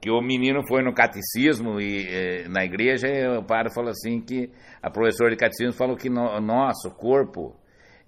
que 0.00 0.10
o 0.10 0.20
menino 0.22 0.66
foi 0.66 0.82
no 0.82 0.94
catecismo 0.94 1.78
e 1.78 2.06
eh, 2.08 2.48
na 2.48 2.64
igreja 2.64 3.06
e 3.06 3.38
o 3.38 3.44
padre 3.44 3.72
falou 3.74 3.90
assim 3.90 4.20
que 4.20 4.50
a 4.82 4.90
professora 4.90 5.30
de 5.30 5.36
catecismo 5.36 5.74
falou 5.74 5.96
que 5.96 6.08
no, 6.08 6.40
nosso 6.40 6.90
corpo 6.90 7.54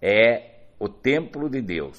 é 0.00 0.62
o 0.80 0.88
templo 0.88 1.50
de 1.50 1.60
Deus. 1.60 1.98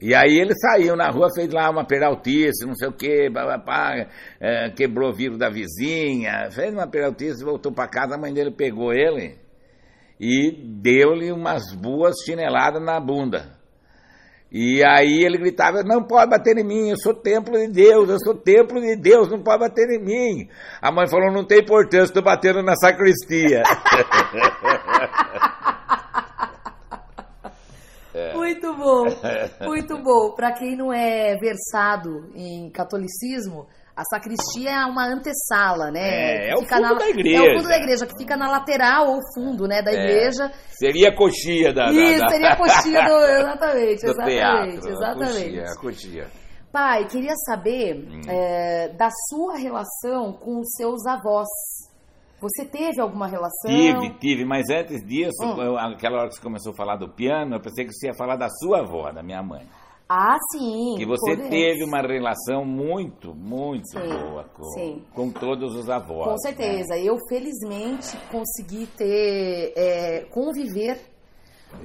E 0.00 0.14
aí 0.14 0.36
ele 0.36 0.52
saiu 0.56 0.96
na 0.96 1.08
rua, 1.08 1.28
fez 1.34 1.48
lá 1.50 1.70
uma 1.70 1.86
peraltice, 1.86 2.66
não 2.66 2.74
sei 2.74 2.88
o 2.88 2.92
quê, 2.92 3.30
eh, 4.40 4.70
quebrou 4.76 5.10
o 5.10 5.14
vidro 5.14 5.38
da 5.38 5.48
vizinha, 5.48 6.50
fez 6.50 6.74
uma 6.74 6.88
peraltice, 6.88 7.44
voltou 7.44 7.72
para 7.72 7.88
casa, 7.88 8.16
a 8.16 8.18
mãe 8.18 8.34
dele 8.34 8.50
pegou 8.50 8.92
ele 8.92 9.38
e 10.18 10.50
deu-lhe 10.82 11.30
umas 11.30 11.72
boas 11.72 12.16
chineladas 12.24 12.82
na 12.82 12.98
bunda. 12.98 13.63
E 14.56 14.84
aí 14.84 15.24
ele 15.24 15.36
gritava, 15.36 15.82
não 15.82 16.04
pode 16.04 16.30
bater 16.30 16.56
em 16.56 16.62
mim, 16.62 16.90
eu 16.90 16.96
sou 16.96 17.12
templo 17.12 17.58
de 17.58 17.66
Deus, 17.66 18.08
eu 18.08 18.20
sou 18.20 18.36
templo 18.36 18.80
de 18.80 18.94
Deus, 18.94 19.28
não 19.28 19.42
pode 19.42 19.58
bater 19.58 19.90
em 19.90 19.98
mim. 19.98 20.48
A 20.80 20.92
mãe 20.92 21.08
falou, 21.08 21.32
não 21.32 21.44
tem 21.44 21.58
importância, 21.58 22.04
estou 22.04 22.22
batendo 22.22 22.62
na 22.62 22.76
sacristia. 22.76 23.64
Muito 28.32 28.72
bom, 28.76 29.06
muito 29.62 29.98
bom. 29.98 30.34
Para 30.36 30.52
quem 30.52 30.76
não 30.76 30.92
é 30.92 31.36
versado 31.36 32.30
em 32.36 32.70
catolicismo, 32.70 33.66
a 33.96 34.02
sacristia 34.04 34.70
é 34.70 34.84
uma 34.86 35.06
antessala, 35.06 35.90
né? 35.90 36.00
É, 36.48 36.50
é 36.50 36.54
o 36.54 36.62
fundo 36.66 36.80
na- 36.80 36.94
da 36.94 37.08
igreja. 37.08 37.44
É 37.44 37.52
o 37.54 37.56
fundo 37.58 37.68
da 37.68 37.76
igreja, 37.76 38.06
que 38.06 38.16
fica 38.18 38.36
na 38.36 38.50
lateral 38.50 39.06
ou 39.08 39.20
fundo, 39.34 39.66
né, 39.68 39.82
da 39.82 39.92
É. 39.92 39.94
igreja. 39.94 40.50
Seria 40.70 41.10
a 41.10 41.16
coxia 41.16 41.72
da, 41.72 41.90
Isso, 41.92 42.20
da- 42.20 42.28
seria 42.28 42.48
a 42.52 42.56
coxinha 42.56 43.02
do... 43.04 43.14
Exatamente, 43.24 44.00
do 44.02 44.10
exatamente, 44.10 44.80
teatro. 44.80 44.88
exatamente. 44.90 45.58
A 45.60 45.62
coxia, 45.62 45.64
a 45.64 45.80
coxia. 45.80 46.26
Pai, 46.72 47.04
queria 47.06 47.34
saber 47.46 47.94
Hum. 48.10 48.20
é, 48.28 48.88
da 48.96 49.08
sua 49.30 49.56
relação 49.56 50.32
com 50.32 50.58
os 50.58 50.72
seus 50.76 51.06
avós. 51.06 51.46
Você 52.40 52.64
teve 52.64 53.00
alguma 53.00 53.28
relação? 53.28 53.70
Tive, 53.70 54.10
tive, 54.18 54.44
mas 54.44 54.64
antes 54.68 55.02
disso, 55.06 55.42
Hum. 55.44 55.62
eu- 55.62 55.78
aquela 55.78 56.18
hora 56.18 56.28
que 56.28 56.34
você 56.34 56.42
começou 56.42 56.72
a 56.72 56.76
falar 56.76 56.96
do 56.96 57.08
piano, 57.08 57.54
eu 57.54 57.60
pensei 57.60 57.84
que 57.86 57.92
você 57.92 58.08
ia 58.08 58.14
falar 58.14 58.34
da 58.36 58.48
sua 58.50 58.80
avó, 58.80 59.10
da 59.12 59.22
minha 59.22 59.40
mãe. 59.42 59.64
Ah, 60.08 60.36
sim. 60.52 60.96
Que 60.98 61.06
você 61.06 61.30
podemos. 61.30 61.50
teve 61.50 61.82
uma 61.82 62.00
relação 62.02 62.64
muito, 62.64 63.34
muito 63.34 63.88
Sim, 63.88 64.00
boa 64.00 64.44
com, 64.44 64.64
sim. 64.64 65.02
com 65.14 65.30
todos 65.30 65.74
os 65.74 65.88
avós. 65.88 66.24
Com 66.24 66.32
né? 66.32 66.38
certeza. 66.38 66.98
Eu, 66.98 67.16
felizmente, 67.28 68.16
consegui 68.30 68.86
ter, 68.86 69.72
é, 69.76 70.26
conviver 70.30 71.00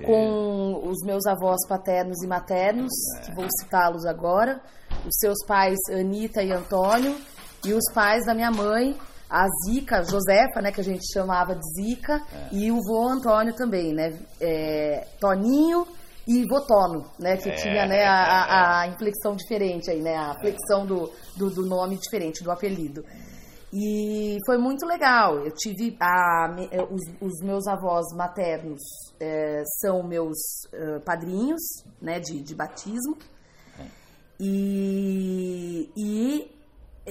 com 0.06 0.88
os 0.88 1.04
meus 1.04 1.26
avós 1.26 1.66
paternos 1.68 2.22
e 2.24 2.28
maternos, 2.28 2.92
que 3.26 3.34
vou 3.34 3.48
citá-los 3.62 4.06
agora, 4.06 4.62
os 5.06 5.18
seus 5.20 5.44
pais 5.48 5.78
Anita 5.90 6.44
e 6.44 6.52
Antônio, 6.52 7.16
e 7.66 7.74
os 7.74 7.92
pais 7.94 8.26
da 8.26 8.36
minha 8.36 8.52
mãe, 8.52 8.96
a 9.30 9.48
Zica, 9.66 10.04
Josefa, 10.04 10.62
né, 10.62 10.72
que 10.72 10.82
a 10.82 10.84
gente 10.84 11.04
chamava 11.12 11.56
de 11.56 11.66
Zica, 11.74 12.22
e 12.52 12.72
o 12.72 12.80
vô 12.84 13.08
Antônio 13.08 13.56
também, 13.56 13.94
né, 13.94 14.18
é, 14.40 15.08
Toninho 15.20 15.88
e 16.32 16.46
Votono, 16.48 17.10
né, 17.20 17.38
que 17.38 17.50
É. 17.50 17.56
tinha, 17.56 17.88
né, 17.88 18.04
a, 18.06 18.14
a- 18.14 18.82
a 18.82 18.88
inflexão 18.88 19.36
diferente 19.36 19.90
aí, 19.90 20.00
né, 20.00 20.16
a 20.16 20.36
flexão 20.40 20.86
do, 20.86 21.12
do, 21.36 21.50
do 21.50 21.66
nome 21.66 21.98
diferente, 21.98 22.44
do 22.44 22.52
apelido. 22.52 23.04
E 23.74 24.38
foi 24.46 24.58
muito 24.58 24.86
legal. 24.86 25.40
Eu 25.46 25.52
tive 25.52 25.96
a, 26.02 26.56
eh, 26.72 26.84
os, 26.84 27.02
os 27.22 27.40
meus 27.44 27.68
avós 27.68 28.06
maternos 28.16 28.80
eh, 29.20 29.62
são 29.80 30.02
meus 30.04 30.38
eh, 30.74 31.00
padrinhos, 31.06 31.62
né, 32.02 32.20
de, 32.20 32.42
de 32.42 32.56
batismo. 32.56 33.16
E, 34.40 35.90
e 35.98 36.52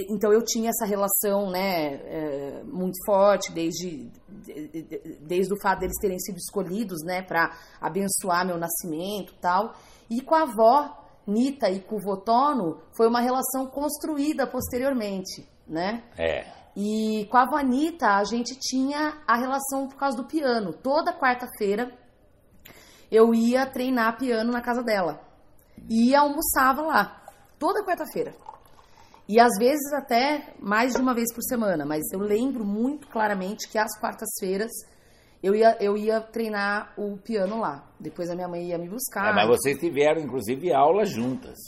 então 0.09 0.33
eu 0.33 0.43
tinha 0.45 0.71
essa 0.71 0.85
relação, 0.87 1.51
né, 1.51 1.95
eh, 1.95 2.63
muito 2.65 2.97
forte 3.07 3.53
desde 3.53 4.11
de- 4.29 4.69
de- 4.69 5.19
desde 5.21 5.53
o 5.53 5.61
fato 5.61 5.81
deles 5.81 5.97
terem 6.01 6.19
sido 6.19 6.37
escolhidos, 6.37 7.03
né, 7.05 7.23
para 7.23 7.57
abençoar 7.81 8.47
meu 8.47 8.57
nascimento, 8.59 9.33
e 9.33 9.39
tal. 9.41 9.75
E 10.11 10.21
com 10.21 10.35
a 10.35 10.43
avó 10.43 11.05
Nita 11.27 11.69
e 11.69 11.81
com 11.81 11.97
o 11.97 12.01
Votono 12.01 12.81
foi 12.97 13.07
uma 13.07 13.21
relação 13.21 13.67
construída 13.67 14.47
posteriormente, 14.47 15.47
né? 15.67 16.03
É. 16.17 16.47
E 16.75 17.27
com 17.31 17.37
a 17.37 17.45
Vanita, 17.45 18.15
a 18.17 18.25
gente 18.25 18.59
tinha 18.59 19.19
a 19.27 19.37
relação 19.37 19.89
por 19.89 19.97
causa 19.97 20.17
do 20.17 20.25
piano. 20.25 20.73
Toda 20.73 21.13
quarta-feira 21.13 21.93
eu 23.11 23.35
ia 23.35 23.67
treinar 23.67 24.17
piano 24.19 24.51
na 24.53 24.63
casa 24.63 24.83
dela. 24.83 25.21
E 25.91 26.15
almoçava 26.15 26.83
lá. 26.83 27.23
Toda 27.59 27.85
quarta-feira. 27.85 28.35
E 29.29 29.39
às 29.39 29.57
vezes 29.59 29.93
até 29.93 30.55
mais 30.59 30.95
de 30.95 31.03
uma 31.03 31.15
vez 31.15 31.33
por 31.35 31.43
semana. 31.43 31.85
Mas 31.85 32.03
eu 32.13 32.21
lembro 32.21 32.65
muito 32.65 33.07
claramente 33.09 33.69
que 33.69 33.77
às 33.77 33.99
quartas-feiras 34.01 34.71
eu 35.43 35.55
ia, 35.55 35.77
eu 35.81 35.97
ia 35.97 36.21
treinar 36.21 36.93
o 36.97 37.19
piano 37.19 37.61
lá. 37.61 37.85
Depois 38.01 38.31
a 38.31 38.35
minha 38.35 38.49
mãe 38.49 38.69
ia 38.69 38.79
me 38.79 38.89
buscar. 38.89 39.31
É, 39.31 39.35
mas 39.35 39.47
vocês 39.49 39.79
tiveram, 39.79 40.21
inclusive, 40.23 40.73
aula 40.73 41.05
juntas. 41.05 41.59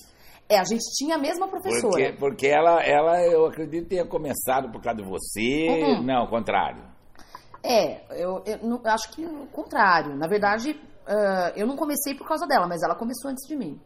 É, 0.48 0.58
a 0.58 0.64
gente 0.64 0.82
tinha 0.96 1.14
a 1.14 1.18
mesma 1.18 1.46
professora. 1.46 1.90
Porque, 1.92 2.12
porque 2.18 2.46
ela, 2.48 2.82
ela, 2.82 3.22
eu 3.26 3.46
acredito, 3.46 3.88
tenha 3.88 4.04
começado 4.04 4.72
por 4.72 4.82
causa 4.82 5.00
de 5.02 5.08
você. 5.08 5.68
Uhum. 5.68 6.02
Não, 6.02 6.26
contrário. 6.26 6.82
É, 7.62 8.00
eu, 8.20 8.42
eu 8.46 8.58
não- 8.66 8.80
acho 8.84 9.12
que 9.12 9.24
o 9.24 9.46
contrário. 9.52 10.16
Na 10.16 10.26
verdade, 10.26 10.74
ah, 11.06 11.52
eu 11.54 11.66
não 11.66 11.76
comecei 11.76 12.14
por 12.16 12.26
causa 12.26 12.46
dela, 12.46 12.66
mas 12.66 12.82
ela 12.82 12.96
começou 12.96 13.30
antes 13.30 13.46
de 13.46 13.54
mim, 13.56 13.80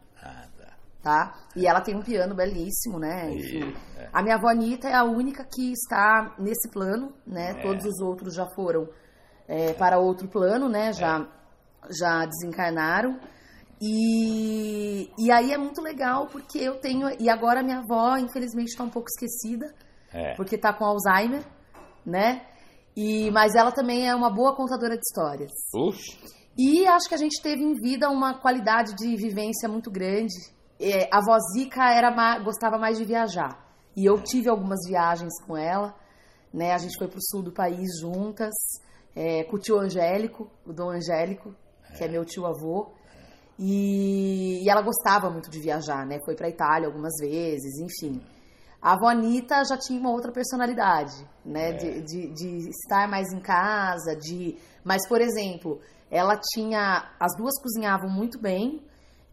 tá. 1.05 1.35
E 1.55 1.67
ela 1.67 1.79
tem 1.81 1.95
um 1.95 2.01
piano 2.01 2.33
belíssimo, 2.35 2.97
né? 2.99 3.31
E- 3.31 3.73
é. 3.97 4.09
A 4.11 4.23
minha 4.23 4.35
avó 4.35 4.49
Anitta 4.49 4.89
é 4.89 4.95
a 4.95 5.03
única 5.03 5.45
que 5.45 5.71
está 5.71 6.33
nesse 6.39 6.67
plano, 6.71 7.13
né? 7.27 7.51
É. 7.51 7.61
Todos 7.61 7.85
os 7.85 8.01
outros 8.01 8.33
já 8.33 8.47
foram 8.55 8.89
é, 9.47 9.71
para 9.73 9.99
outro 9.99 10.27
plano, 10.27 10.67
né? 10.67 10.91
Já, 10.91 11.27
já 11.91 12.25
desencarnaram. 12.25 13.19
E, 13.81 15.11
e 15.19 15.31
aí 15.31 15.51
é 15.51 15.57
muito 15.57 15.81
legal 15.81 16.27
porque 16.27 16.57
eu 16.57 16.79
tenho. 16.79 17.07
E 17.19 17.29
agora 17.29 17.61
minha 17.61 17.79
avó, 17.79 18.17
infelizmente, 18.17 18.69
está 18.69 18.83
um 18.83 18.89
pouco 18.89 19.07
esquecida 19.09 19.73
É. 20.11 20.33
porque 20.35 20.57
tá 20.57 20.73
com 20.73 20.85
Alzheimer, 20.85 21.43
né? 22.05 22.41
E, 22.97 23.29
mas 23.31 23.53
ela 23.53 23.71
também 23.71 24.07
é 24.07 24.15
uma 24.15 24.29
boa 24.33 24.55
contadora 24.55 24.95
de 24.95 25.01
histórias. 25.05 25.51
Puxa. 25.71 26.17
E 26.57 26.87
acho 26.87 27.09
que 27.09 27.15
a 27.15 27.17
gente 27.17 27.41
teve 27.43 27.61
em 27.61 27.73
vida 27.73 28.09
uma 28.09 28.33
qualidade 28.39 28.95
de 28.95 29.13
vivência 29.17 29.67
muito 29.67 29.91
grande. 29.91 30.33
É, 30.79 31.09
a 31.11 31.17
avó 31.19 31.37
Zica 31.53 31.89
era 31.91 32.11
ma- 32.11 32.39
gostava 32.39 32.77
mais 32.77 32.97
de 32.97 33.05
viajar. 33.05 33.63
E 33.95 34.05
eu 34.05 34.21
tive 34.21 34.49
algumas 34.49 34.79
viagens 34.87 35.33
com 35.45 35.55
ela. 35.55 35.95
Né? 36.53 36.73
A 36.73 36.77
gente 36.77 36.97
foi 36.97 37.07
pro 37.07 37.19
sul 37.21 37.41
do 37.41 37.51
país 37.51 37.99
juntas, 37.99 38.53
é, 39.15 39.43
com 39.45 39.55
o 39.55 39.59
tio 39.59 39.77
Angélico, 39.79 40.49
o 40.65 40.73
Dom 40.73 40.89
Angélico, 40.89 41.53
que 41.97 42.03
é 42.03 42.07
meu 42.07 42.25
tio 42.25 42.45
avô. 42.45 42.91
E, 43.57 44.61
e 44.63 44.69
ela 44.69 44.81
gostava 44.81 45.29
muito 45.29 45.49
de 45.49 45.59
viajar, 45.59 46.05
né? 46.05 46.19
Foi 46.25 46.35
pra 46.35 46.49
Itália 46.49 46.87
algumas 46.87 47.13
vezes, 47.19 47.79
enfim. 47.79 48.21
A 48.81 48.93
avó 48.93 49.07
Anitta 49.07 49.63
já 49.63 49.77
tinha 49.77 49.99
uma 49.99 50.11
outra 50.11 50.31
personalidade, 50.31 51.25
né? 51.43 51.71
De, 51.71 52.01
de, 52.01 52.27
de 52.33 52.69
estar 52.69 53.07
mais 53.07 53.31
em 53.31 53.39
casa, 53.39 54.15
de... 54.15 54.57
Mas, 54.83 55.07
por 55.07 55.21
exemplo, 55.21 55.79
ela 56.11 56.37
tinha... 56.37 57.11
As 57.19 57.35
duas 57.37 57.59
cozinhavam 57.61 58.09
muito 58.09 58.39
bem, 58.39 58.81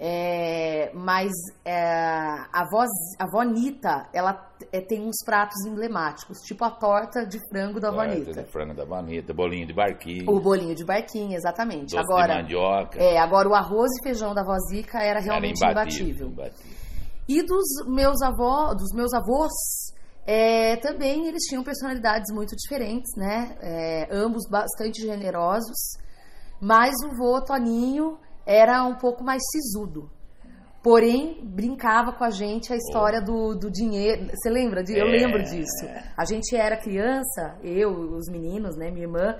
é, 0.05 0.91
mas 0.95 1.31
é, 1.65 1.81
a, 1.81 2.63
avó, 2.63 2.83
a 3.21 3.23
avó 3.25 3.41
Anitta, 3.43 4.09
ela 4.13 4.51
é, 4.73 4.81
tem 4.81 5.01
uns 5.01 5.23
pratos 5.25 5.65
emblemáticos, 5.65 6.39
tipo 6.41 6.65
a 6.65 6.73
torta 6.73 7.25
de 7.25 7.39
frango 7.49 7.79
da 7.79 7.93
Torta 7.93 8.09
de 8.43 8.51
frango 8.51 8.75
da 8.75 8.85
bonita, 8.85 9.33
bolinho 9.33 9.65
de 9.65 9.73
barquinho, 9.73 10.29
O 10.29 10.41
bolinho 10.41 10.75
de 10.75 10.85
barquinho, 10.85 11.35
exatamente. 11.37 11.95
doce 11.95 11.99
Agora, 11.99 12.35
de 12.35 12.43
mandioca. 12.43 12.99
é, 13.01 13.17
agora 13.17 13.49
o 13.49 13.55
arroz 13.55 13.93
e 14.01 14.03
feijão 14.03 14.35
da 14.35 14.43
vozica 14.43 14.99
era 14.99 15.21
Era 15.21 15.21
realmente 15.21 15.65
imbatível. 15.65 16.27
imbatível. 16.27 16.27
imbatível. 16.29 16.77
E 17.29 17.41
dos 17.45 17.65
meus 17.87 18.21
avós, 18.23 18.77
dos 18.77 18.93
meus 18.93 19.15
avós, 19.15 19.53
é, 20.27 20.79
também 20.79 21.29
eles 21.29 21.45
tinham 21.45 21.63
personalidades 21.63 22.35
muito 22.35 22.57
diferentes, 22.57 23.13
né? 23.17 23.57
É, 23.61 24.09
ambos 24.11 24.49
bastante 24.51 25.01
generosos, 25.01 25.97
mas 26.61 26.91
o 27.05 27.17
vô 27.17 27.41
Toninho 27.41 28.19
era 28.47 28.85
um 28.85 28.95
pouco 28.95 29.23
mais 29.25 29.43
sisudo. 29.51 30.11
Porém, 30.83 31.39
brincava 31.45 32.13
com 32.13 32.25
a 32.25 32.31
gente 32.31 32.73
a 32.73 32.77
história 32.77 33.21
do, 33.21 33.55
do 33.55 33.71
dinheiro. 33.71 34.27
Você 34.35 34.51
lembra? 34.51 34.83
De, 34.83 34.93
eu 34.99 35.07
É. 35.07 35.11
lembro 35.11 35.43
disso. 35.45 35.87
A 36.17 36.25
gente 36.25 36.57
era 36.57 36.77
criança, 36.77 37.57
eu, 37.63 37.91
os 37.91 38.29
meninos, 38.29 38.77
né, 38.77 38.91
minha 38.91 39.05
irmã, 39.05 39.37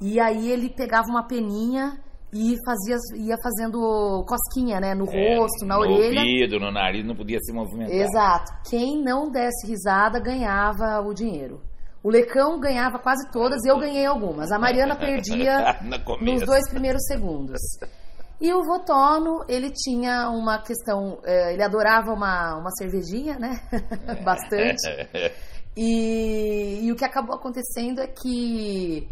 e 0.00 0.18
aí 0.18 0.50
ele 0.50 0.68
pegava 0.68 1.06
uma 1.08 1.24
peninha 1.28 1.96
e 2.32 2.56
fazia, 2.64 2.96
ia 3.16 3.36
fazendo 3.42 4.24
cosquinha, 4.26 4.80
né, 4.80 4.94
no 4.94 5.04
É, 5.12 5.36
rosto, 5.36 5.64
na 5.64 5.76
no 5.76 5.82
orelha. 5.82 6.20
ouvido, 6.20 6.58
no 6.58 6.72
nariz, 6.72 7.04
não 7.06 7.14
podia 7.14 7.38
se 7.40 7.52
movimentar. 7.52 7.94
Exato. 7.94 8.52
Quem 8.68 9.00
não 9.00 9.30
desse 9.30 9.68
risada 9.68 10.18
ganhava 10.18 11.00
o 11.06 11.14
dinheiro. 11.14 11.60
O 12.02 12.08
Lecão 12.10 12.58
ganhava 12.58 12.98
quase 12.98 13.30
todas, 13.30 13.62
eu 13.64 13.78
ganhei 13.78 14.06
algumas. 14.06 14.50
A 14.50 14.58
Mariana 14.58 14.96
perdia 14.98 15.78
No 15.82 16.16
nos 16.24 16.42
dois 16.44 16.68
primeiros 16.68 17.02
segundos. 17.06 17.60
E 18.40 18.52
o 18.54 18.64
Votono, 18.64 19.44
ele 19.46 19.70
tinha 19.70 20.30
uma 20.30 20.62
questão, 20.62 21.18
eh, 21.24 21.52
ele 21.52 21.62
adorava 21.62 22.10
uma, 22.12 22.56
uma 22.56 22.70
cervejinha, 22.70 23.38
né? 23.38 23.60
Bastante. 24.24 24.80
E, 25.76 26.80
e 26.82 26.90
o 26.90 26.96
que 26.96 27.04
acabou 27.04 27.36
acontecendo 27.36 28.00
é 28.00 28.06
que 28.06 29.06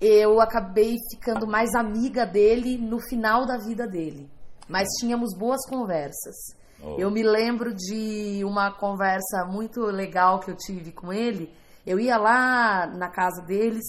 eu 0.00 0.40
acabei 0.40 0.96
ficando 1.10 1.46
mais 1.46 1.74
amiga 1.74 2.24
dele 2.24 2.78
no 2.78 3.00
final 3.00 3.44
da 3.44 3.58
vida 3.58 3.86
dele. 3.86 4.30
Mas 4.68 4.86
tínhamos 5.00 5.36
boas 5.36 5.66
conversas. 5.68 6.36
Oh. 6.80 6.94
Eu 6.98 7.10
me 7.10 7.22
lembro 7.22 7.74
de 7.74 8.44
uma 8.44 8.70
conversa 8.70 9.44
muito 9.44 9.80
legal 9.80 10.38
que 10.38 10.50
eu 10.50 10.56
tive 10.56 10.92
com 10.92 11.12
ele. 11.12 11.52
Eu 11.84 11.98
ia 11.98 12.16
lá 12.16 12.86
na 12.86 13.08
casa 13.08 13.42
deles 13.42 13.84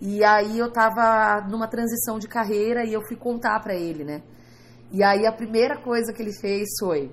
e 0.00 0.22
aí 0.24 0.58
eu 0.58 0.70
tava 0.72 1.40
numa 1.48 1.66
transição 1.66 2.18
de 2.18 2.28
carreira 2.28 2.84
e 2.84 2.92
eu 2.92 3.02
fui 3.06 3.16
contar 3.16 3.58
pra 3.60 3.74
ele, 3.74 4.04
né? 4.04 4.22
E 4.92 5.02
aí 5.02 5.26
a 5.26 5.32
primeira 5.32 5.80
coisa 5.80 6.12
que 6.12 6.22
ele 6.22 6.32
fez 6.32 6.68
foi: 6.78 7.12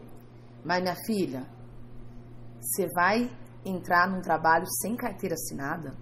Mas 0.64 0.82
minha 0.82 0.96
filha, 1.06 1.44
você 2.62 2.88
vai 2.94 3.30
entrar 3.66 4.08
num 4.08 4.22
trabalho 4.22 4.66
sem 4.82 4.96
carteira 4.96 5.34
assinada? 5.34 5.96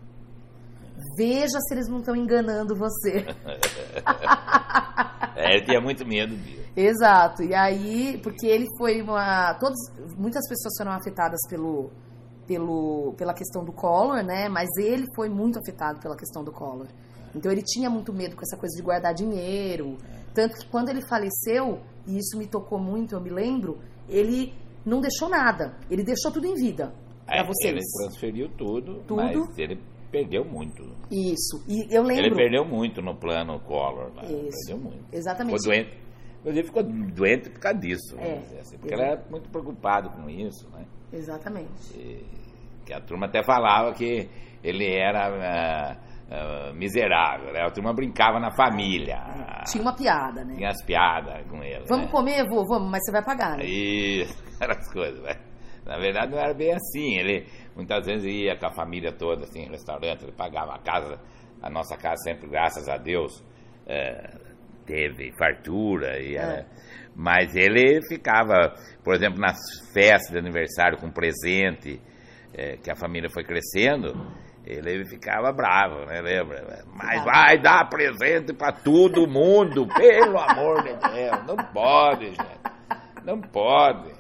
Veja 1.18 1.60
se 1.60 1.74
eles 1.74 1.88
não 1.88 2.00
estão 2.00 2.16
enganando 2.16 2.76
você. 2.76 3.26
É, 5.36 5.56
ele 5.56 5.66
tinha 5.66 5.82
muito 5.82 6.06
medo 6.06 6.36
disso. 6.38 6.64
Exato. 6.76 7.44
E 7.44 7.56
aí, 7.56 8.20
porque 8.22 8.46
ele 8.46 8.68
foi 8.78 9.02
uma. 9.02 9.56
Todos, 9.56 9.78
muitas 10.16 10.48
pessoas 10.48 10.74
foram 10.78 10.92
afetadas 10.92 11.40
pelo, 11.50 11.92
pelo, 12.48 13.14
pela 13.18 13.34
questão 13.34 13.64
do 13.64 13.72
Collor, 13.72 14.24
né? 14.24 14.50
Mas 14.50 14.68
ele 14.78 15.06
foi 15.16 15.30
muito 15.30 15.60
afetado 15.60 16.00
pela 16.00 16.16
questão 16.16 16.44
do 16.44 16.52
Collor. 16.52 16.88
Então 17.36 17.52
ele 17.52 17.64
tinha 17.64 17.90
muito 17.90 18.14
medo 18.14 18.36
com 18.36 18.42
essa 18.44 18.58
coisa 18.58 18.76
de 18.76 18.82
guardar 18.82 19.14
dinheiro. 19.14 19.98
Tanto 20.34 20.56
que 20.60 20.68
quando 20.68 20.90
ele 20.90 21.02
faleceu, 21.08 21.80
e 22.08 22.18
isso 22.18 22.38
me 22.38 22.48
tocou 22.48 22.80
muito, 22.80 23.16
eu 23.16 23.22
me 23.22 23.30
lembro, 23.30 23.80
ele 24.08 24.54
não 24.86 25.00
deixou 25.02 25.30
nada. 25.30 25.76
Ele 25.90 26.04
deixou 26.04 26.32
tudo 26.32 26.46
em 26.48 26.54
vida 26.56 26.94
É, 27.28 27.38
pra 27.44 27.48
vocês. 27.48 27.74
Ele 27.74 27.82
transferiu 28.00 28.50
tudo, 28.58 28.96
Tudo. 29.08 29.16
mas 29.16 29.58
ele 29.58 29.80
perdeu 30.12 30.44
muito. 30.46 30.84
Isso. 31.10 31.64
E 31.68 31.88
eu 31.96 32.04
lembro. 32.04 32.26
Ele 32.26 32.36
perdeu 32.36 32.66
muito 32.66 33.02
no 33.02 33.16
plano 33.16 33.60
Collor. 33.62 34.12
Lá. 34.16 34.24
Isso. 34.26 34.68
Perdeu 34.68 34.78
muito. 34.84 35.06
Exatamente. 35.12 35.58
Ficou 35.58 35.74
doente. 35.74 36.04
Inclusive 36.40 36.68
ficou 36.68 36.84
doente 36.84 37.50
por 37.50 37.60
causa 37.60 37.80
disso. 37.80 38.16
É. 38.20 38.60
assim, 38.60 38.78
porque 38.78 38.94
ele 38.94 39.02
era 39.02 39.24
muito 39.30 39.50
preocupado 39.50 40.10
com 40.10 40.30
isso, 40.30 40.70
né? 40.72 40.86
Exatamente. 41.14 42.26
Que 42.86 42.94
a 42.94 43.00
turma 43.00 43.28
até 43.28 43.44
falava 43.44 43.94
que 43.94 44.28
ele 44.64 44.94
era 44.94 45.28
ah, 45.30 46.70
uh, 46.72 46.74
miserável, 46.74 47.54
né? 47.54 47.62
A 47.62 47.72
turma 47.72 47.94
brincava 47.94 48.40
na 48.40 48.52
família. 48.52 49.22
Tinha 49.70 49.82
uma 49.82 49.96
piada, 49.96 50.44
né? 50.44 50.56
Tinha 50.56 50.70
as 50.70 50.84
piadas 50.84 51.46
com 51.50 51.64
ele. 51.64 51.86
Vamos 51.88 52.06
né? 52.06 52.12
comer, 52.12 52.48
vô? 52.50 52.66
Vamos, 52.66 52.90
mas 52.92 53.04
você 53.06 53.12
vai 53.12 53.24
pagar, 53.24 53.58
né? 53.58 53.66
Isso, 53.66 54.44
aquelas 54.60 54.92
coisas. 54.92 55.22
né? 55.22 55.36
Na 55.86 55.98
verdade 55.98 56.32
não 56.32 56.40
era 56.40 56.54
bem 56.54 56.74
assim. 56.74 57.18
Ele 57.18 57.46
muitas 57.76 58.06
vezes 58.06 58.26
ia 58.26 58.58
com 58.58 58.68
a 58.68 58.72
família 58.72 59.12
toda, 59.12 59.44
assim, 59.44 59.70
restaurante, 59.70 60.24
ele 60.24 60.32
pagava 60.32 60.74
a 60.76 60.80
casa, 60.80 61.20
a 61.62 61.70
nossa 61.70 61.96
casa 61.98 62.18
sempre, 62.24 62.48
graças 62.50 62.88
a 62.88 62.98
Deus, 62.98 63.44
eh, 63.88 64.38
teve 64.86 65.32
fartura 65.38 66.20
e 66.22 66.36
era- 66.36 66.66
mas 67.16 67.56
ele 67.56 68.02
ficava, 68.08 68.74
por 69.04 69.16
exemplo, 69.16 69.40
nas 69.40 69.58
festas 69.94 70.32
de 70.32 70.38
aniversário 70.38 70.98
com 70.98 71.12
presente, 71.12 72.02
eh, 72.54 72.78
que 72.78 72.92
a 72.92 72.96
família 72.96 73.30
foi 73.30 73.44
crescendo, 73.44 74.14
ele 74.66 75.06
ficava 75.06 75.52
bravo, 75.52 76.06
né? 76.06 76.22
Lembra? 76.22 76.86
Mas 76.94 77.24
vai 77.24 77.62
dar 77.62 77.90
presente 77.90 78.54
para 78.54 78.72
todo 78.72 79.28
mundo, 79.28 79.88
pelo 79.88 80.40
amor 80.40 80.84
de 80.84 80.94
Deus. 80.94 81.46
Não 81.46 81.58
pode, 81.74 82.26
gente. 82.28 82.64
Não 83.26 83.42
pode. 83.42 84.12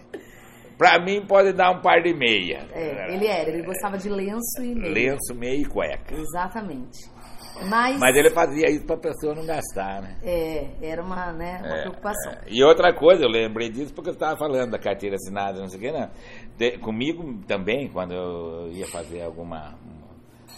Pra 0.77 0.99
mim 0.99 1.25
pode 1.25 1.53
dar 1.53 1.71
um 1.71 1.81
par 1.81 2.01
de 2.01 2.13
meia. 2.13 2.67
É, 2.73 3.13
ele 3.13 3.27
era, 3.27 3.49
ele 3.49 3.63
gostava 3.63 3.97
de 3.97 4.09
lenço 4.09 4.61
e 4.61 4.75
meia. 4.75 4.93
Lenço, 4.93 5.35
meia 5.35 5.61
e 5.61 5.65
cueca. 5.65 6.13
Exatamente. 6.15 7.12
Mas, 7.69 7.99
Mas 7.99 8.15
ele 8.15 8.29
fazia 8.31 8.69
isso 8.69 8.85
pra 8.85 8.97
pessoa 8.97 9.35
não 9.35 9.45
gastar, 9.45 10.01
né? 10.01 10.17
é, 10.23 10.67
era 10.81 11.01
uma, 11.03 11.31
né, 11.33 11.61
uma 11.63 11.77
É, 11.77 11.81
preocupação. 11.81 12.31
é. 12.33 12.41
E 12.49 12.63
outra 12.63 12.93
coisa, 12.93 13.23
eu 13.23 13.29
lembrei 13.29 13.69
disso 13.69 13.93
porque 13.93 14.09
eu 14.09 14.13
estava 14.13 14.37
falando 14.37 14.71
da 14.71 14.79
carteira 14.79 15.15
assinada, 15.15 15.59
não 15.59 15.67
sei 15.67 15.77
o 15.79 15.81
que, 15.81 15.91
não. 15.91 16.09
Te- 16.57 16.77
comigo 16.79 17.39
também, 17.47 17.87
quando 17.89 18.13
eu 18.13 18.69
ia 18.71 18.87
fazer 18.87 19.21
alguma. 19.21 19.75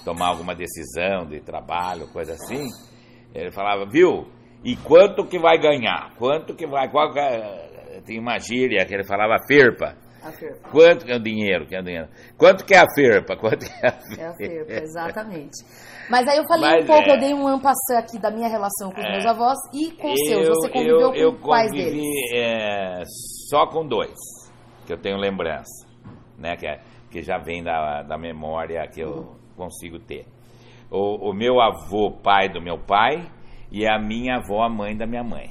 tomar 0.03 0.27
alguma 0.27 0.53
decisão 0.55 1.25
de 1.27 1.39
trabalho, 1.41 2.07
coisa 2.13 2.33
assim, 2.33 2.67
ele 3.33 3.51
falava, 3.51 3.85
viu? 3.85 4.27
E 4.63 4.75
quanto 4.77 5.25
que 5.27 5.37
vai 5.39 5.57
ganhar? 5.59 6.13
Quanto 6.17 6.55
que 6.55 6.65
vai. 6.65 6.89
Qual 6.89 7.11
que 7.11 7.19
é, 7.19 8.01
tem 8.05 8.19
uma 8.19 8.37
gíria 8.39 8.85
que 8.85 8.93
ele 8.93 9.05
falava 9.05 9.35
ferpa. 9.47 9.95
A 10.23 10.31
ferpa. 10.31 10.69
Quanto 10.69 11.05
que 11.05 11.11
é 11.11 11.15
o 11.15 11.19
dinheiro? 11.21 11.67
Que 11.67 11.75
é 11.75 11.79
o 11.81 11.83
dinheiro? 11.83 12.07
Quanto 12.37 12.65
que 12.65 12.73
é 12.73 12.79
a 12.79 12.85
ferpa? 12.95 13.35
Quanto 13.37 13.65
que 13.65 13.85
é 13.85 13.87
a 13.87 13.91
ferpa? 13.91 14.21
É 14.21 14.25
a 14.27 14.33
ferpa, 14.35 14.73
exatamente. 14.83 15.63
Mas 16.09 16.27
aí 16.27 16.37
eu 16.37 16.43
falei 16.47 16.69
Mas 16.69 16.83
um 16.83 16.87
pouco, 16.87 17.09
é. 17.09 17.15
eu 17.15 17.19
dei 17.19 17.33
um 17.33 17.47
ampassã 17.47 17.97
aqui 17.97 18.19
da 18.19 18.29
minha 18.31 18.47
relação 18.47 18.91
com 18.91 18.99
os 18.99 19.05
É. 19.05 19.11
meus 19.11 19.25
avós 19.25 19.57
e 19.73 19.91
com 19.91 20.11
os 20.11 20.19
seus. 20.27 20.47
Você 20.49 20.69
conviveu 20.69 20.99
eu, 20.99 21.09
com 21.11 21.15
eu 21.15 21.39
quais 21.39 21.71
convivi, 21.71 21.91
deles? 21.91 22.31
é, 22.33 23.03
só 23.49 23.65
com 23.67 23.85
dois, 23.87 24.15
que 24.85 24.93
eu 24.93 24.97
tenho 24.97 25.17
lembrança, 25.17 25.87
né? 26.37 26.55
Que, 26.55 26.67
é- 26.67 26.81
que 27.09 27.21
já 27.23 27.37
vem 27.37 27.63
da, 27.63 28.03
da 28.03 28.17
memória 28.17 28.85
que 28.87 29.01
eu 29.01 29.09
Uhum. 29.09 29.35
consigo 29.57 29.97
ter. 29.99 30.25
O, 30.91 31.29
o 31.29 31.33
meu 31.33 31.59
avô, 31.59 32.11
pai 32.11 32.49
do 32.49 32.61
meu 32.61 32.77
pai, 32.77 33.25
e 33.71 33.87
a 33.87 33.97
minha 33.97 34.35
avó, 34.37 34.63
a 34.63 34.69
mãe 34.69 34.95
da 34.95 35.07
minha 35.07 35.23
mãe. 35.23 35.49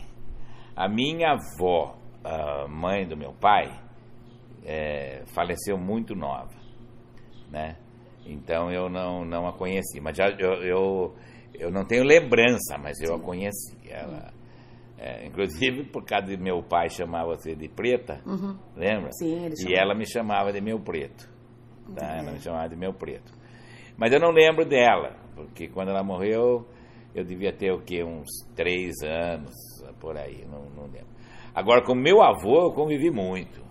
A 0.76 0.88
minha 0.88 1.32
avó, 1.32 1.96
a 2.22 2.66
mãe 2.68 3.06
do 3.06 3.16
meu 3.16 3.32
pai, 3.32 3.72
é, 4.64 5.22
faleceu 5.34 5.76
muito 5.76 6.14
nova, 6.14 6.50
né? 7.50 7.76
Então 8.26 8.70
eu 8.70 8.88
não, 8.88 9.24
não 9.24 9.46
a 9.46 9.52
conheci, 9.52 10.00
mas 10.00 10.16
já 10.16 10.28
eu, 10.38 10.52
eu, 10.62 11.14
eu 11.54 11.70
não 11.70 11.84
tenho 11.84 12.04
lembrança, 12.04 12.78
mas 12.78 13.00
eu 13.00 13.14
a 13.14 13.20
conheci. 13.20 13.76
Ela, 13.88 14.32
é, 14.98 15.26
inclusive 15.26 15.84
por 15.84 16.04
causa 16.04 16.26
de 16.26 16.36
meu 16.36 16.62
pai 16.62 16.88
chamar 16.88 17.24
você 17.26 17.54
de 17.54 17.68
preta, 17.68 18.20
lembra? 18.76 19.06
Uhum. 19.06 19.12
Sim, 19.12 19.44
ele 19.44 19.54
E 19.54 19.62
chamava. 19.62 19.80
ela 19.80 19.94
me 19.94 20.06
chamava 20.06 20.52
de 20.52 20.60
meu 20.60 20.80
preto. 20.80 21.28
Tá? 21.94 22.16
Ela 22.18 22.32
me 22.32 22.40
chamava 22.40 22.68
de 22.68 22.76
meu 22.76 22.94
preto. 22.94 23.32
Mas 23.96 24.12
eu 24.12 24.18
não 24.18 24.30
lembro 24.30 24.64
dela, 24.64 25.16
porque 25.34 25.68
quando 25.68 25.90
ela 25.90 26.02
morreu, 26.02 26.66
eu 27.14 27.24
devia 27.24 27.52
ter 27.52 27.70
o 27.72 27.80
quê? 27.82 28.02
Uns 28.02 28.26
três 28.56 28.94
anos, 29.04 29.54
por 30.00 30.16
aí, 30.16 30.44
não, 30.46 30.64
não 30.70 30.84
lembro. 30.84 31.12
Agora, 31.54 31.84
com 31.84 31.94
meu 31.94 32.20
avô, 32.22 32.68
eu 32.68 32.72
convivi 32.72 33.10
muito. 33.10 33.62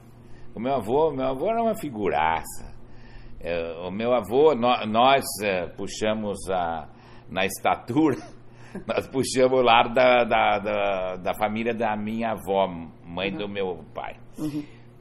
O 0.56 0.60
meu 0.60 0.76
avô, 0.76 1.12
meu 1.12 1.26
avô 1.26 1.50
era 1.50 1.62
uma 1.62 1.76
figuraça. 1.76 2.73
É, 3.44 3.74
o 3.86 3.92
meu 3.92 4.14
avô, 4.14 4.56
nó- 4.56 4.86
nós 4.86 5.26
é, 5.44 5.68
puxamos 5.68 6.40
a, 6.50 6.88
na 7.30 7.46
estatura, 7.46 8.16
nós 8.88 9.06
puxamos 9.08 9.60
o 9.60 9.62
lado 9.62 9.94
da, 9.94 10.24
da, 10.24 10.60
da, 10.60 11.16
da 11.18 11.34
família 11.34 11.74
da 11.74 11.96
minha 11.98 12.32
avó, 12.32 12.68
mãe 13.04 13.32
do 13.36 13.48
meu 13.50 13.84
pai. 13.94 14.16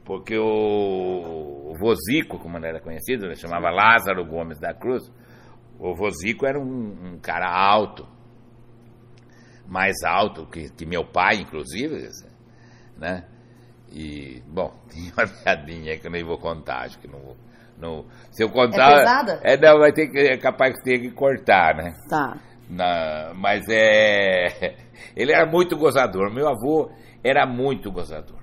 Porque 0.03 0.37
o, 0.37 1.71
o 1.71 1.73
Vozico, 1.79 2.37
como 2.37 2.57
ele 2.57 2.67
era 2.67 2.81
conhecido, 2.81 3.25
ele 3.25 3.35
chamava 3.37 3.69
Lázaro 3.71 4.25
Gomes 4.25 4.59
da 4.59 4.73
Cruz, 4.73 5.09
o 5.79 5.95
Vozico 5.95 6.45
era 6.45 6.59
um, 6.59 7.13
um 7.13 7.19
cara 7.19 7.49
alto, 7.49 8.05
mais 9.65 10.03
alto 10.03 10.45
que, 10.47 10.69
que 10.69 10.85
meu 10.85 11.05
pai, 11.05 11.37
inclusive, 11.37 12.09
né? 12.97 13.25
E, 13.89 14.41
bom, 14.47 14.73
tinha 14.91 15.13
uma 15.13 15.25
piadinha 15.27 15.97
que 15.97 16.05
eu 16.07 16.11
nem 16.11 16.23
vou 16.25 16.37
contar, 16.37 16.81
acho 16.85 16.99
que 16.99 17.07
não 17.07 17.19
vou. 17.19 17.37
Não, 17.77 18.05
se 18.31 18.43
eu 18.43 18.49
contar. 18.49 18.97
pesada? 18.99 19.39
É, 19.43 19.57
não, 19.57 19.79
vai 19.79 19.91
ter 19.91 20.07
que. 20.07 20.17
É 20.19 20.37
capaz 20.37 20.75
que 20.77 20.83
tenha 20.83 20.99
que 20.99 21.11
cortar, 21.11 21.75
né? 21.75 21.93
Tá. 22.09 22.37
Na- 22.69 23.33
mas 23.35 23.63
é. 23.69 24.75
Ele 25.15 25.31
era 25.33 25.45
muito 25.45 25.77
gozador. 25.77 26.33
Meu 26.33 26.47
avô 26.47 26.89
era 27.23 27.45
muito 27.45 27.91
gozador. 27.91 28.39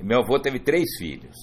Meu 0.00 0.20
avô 0.20 0.38
teve 0.40 0.58
três 0.58 0.84
filhos. 0.98 1.36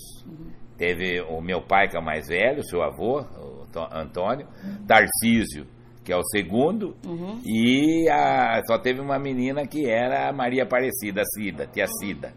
Teve 0.78 1.22
o 1.22 1.39
meu 1.41 1.62
pai, 1.62 1.88
que 1.88 1.96
é 1.96 2.00
o 2.00 2.04
mais 2.04 2.28
velho, 2.28 2.62
seu 2.65 2.82
avô, 2.84 3.22
o 3.22 3.65
Antônio, 3.94 4.46
Tarcísio, 4.86 5.65
que 6.04 6.12
é 6.12 6.18
o 6.18 6.24
segundo, 6.24 6.98
e 7.46 8.10
a- 8.10 8.60
só 8.68 8.78
teve 8.78 9.00
uma 9.00 9.18
menina 9.18 9.65
que 9.65 9.89
era 9.89 10.28
a 10.30 10.34
Maria 10.34 10.63
Aparecida, 10.63 11.22
Cida, 11.34 11.65
tia 11.65 11.86
Cida. 11.88 12.34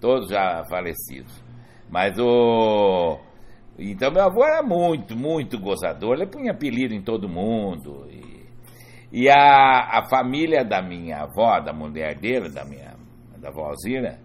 Todos 0.00 0.28
já 0.28 0.62
falecidos. 0.68 1.32
Mas 1.88 2.18
o. 2.18 3.18
Então 3.82 4.10
meu 4.12 4.22
avô 4.22 4.44
era 4.44 4.62
muito, 4.62 5.16
muito 5.16 5.58
gozador. 5.58 6.14
Ele 6.16 6.26
punha 6.26 6.52
apelido 6.52 6.92
em 6.94 7.02
todo 7.02 7.28
mundo. 7.28 8.06
E, 8.10 8.44
e 9.12 9.28
a, 9.30 9.98
a 9.98 10.08
família 10.10 10.64
da 10.64 10.82
minha 10.82 11.22
avó, 11.22 11.58
da 11.60 11.72
mulher 11.72 12.18
dele, 12.18 12.48
da 12.50 12.64
minha 12.64 12.94
da 13.38 13.48
avó 13.48 13.68
Alzira, 13.70 14.18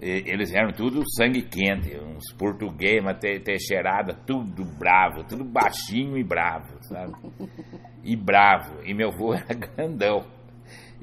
e- 0.00 0.22
eles 0.26 0.54
eram 0.54 0.70
tudo 0.72 1.02
sangue 1.16 1.42
quente, 1.42 1.96
uns 1.98 2.32
português, 2.38 3.02
uma 3.02 3.12
te- 3.12 3.40
teixeirada, 3.40 4.14
tudo 4.24 4.64
bravo, 4.78 5.24
tudo 5.24 5.42
baixinho 5.44 6.16
e 6.16 6.22
bravo, 6.22 6.78
sabe? 6.82 7.12
E 8.04 8.14
bravo. 8.14 8.82
E 8.84 8.94
meu 8.94 9.08
avô 9.08 9.34
era 9.34 9.52
grandão. 9.52 10.24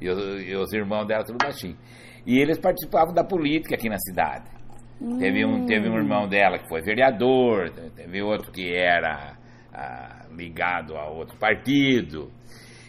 E 0.00 0.08
os, 0.08 0.42
e 0.42 0.54
os 0.56 0.72
irmãos 0.72 1.06
dela 1.06 1.22
tudo 1.22 1.36
baixinho. 1.38 1.76
E 2.26 2.38
eles 2.38 2.58
participavam 2.58 3.12
da 3.12 3.22
política 3.22 3.74
aqui 3.74 3.88
na 3.90 3.98
cidade. 3.98 4.50
Teve, 5.18 5.44
um, 5.44 5.66
teve 5.66 5.88
um 5.88 5.96
irmão 5.96 6.28
dela 6.28 6.58
que 6.58 6.68
foi 6.68 6.80
vereador, 6.80 7.70
teve 7.94 8.22
outro 8.22 8.50
que 8.52 8.74
era 8.74 9.36
ah, 9.72 10.26
ligado 10.30 10.96
a 10.96 11.10
outro 11.10 11.36
partido. 11.38 12.30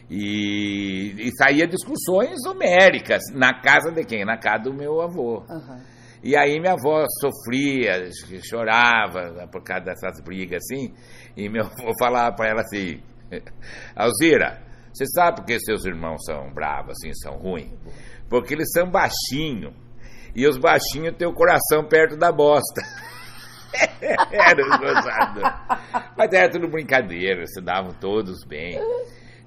E, 0.10 1.15
e 1.18 1.32
saía 1.36 1.68
discussões 1.68 2.46
homéricas 2.46 3.24
na 3.34 3.60
casa 3.60 3.91
de 3.91 4.06
quem? 4.06 4.24
Na 4.24 4.38
casa 4.38 4.65
do 4.65 4.74
meu 4.74 5.02
avô. 5.02 5.44
Aham. 5.50 5.96
E 6.24 6.36
aí 6.36 6.60
minha 6.60 6.74
avó 6.74 7.06
sofria, 7.22 8.10
chorava 8.41 9.48
por 9.52 9.63
causa 9.63 9.86
dessas 9.86 10.20
brigas 10.24 10.63
assim, 10.63 10.91
e 11.38 11.48
meu 11.48 11.65
avô 11.78 11.91
falava 12.00 12.36
para 12.36 12.50
ela 12.50 12.62
assim, 12.62 13.00
Alzira, 13.96 14.60
você 14.91 15.06
sabe 15.08 15.38
por 15.38 15.46
que 15.46 15.60
seus 15.60 15.86
irmãos 15.86 16.24
são 16.26 16.52
bravos 16.54 16.94
assim, 16.94 17.13
são 17.13 17.38
ruins? 17.38 17.72
Porque 18.30 18.54
eles 18.56 18.72
são 18.72 18.89
baixinhos, 18.89 19.74
e 20.36 20.48
os 20.48 20.58
baixinhos 20.58 21.15
têm 21.17 21.28
o 21.28 21.34
coração 21.34 21.88
perto 21.88 22.17
da 22.17 22.32
bosta. 22.32 22.82
era 24.32 24.78
gozador. 24.78 26.13
Mas 26.17 26.34
era 26.34 26.50
tudo 26.50 26.67
brincadeira, 26.67 27.45
se 27.45 27.62
davam 27.62 27.93
todos 27.93 28.43
bem. 28.45 28.80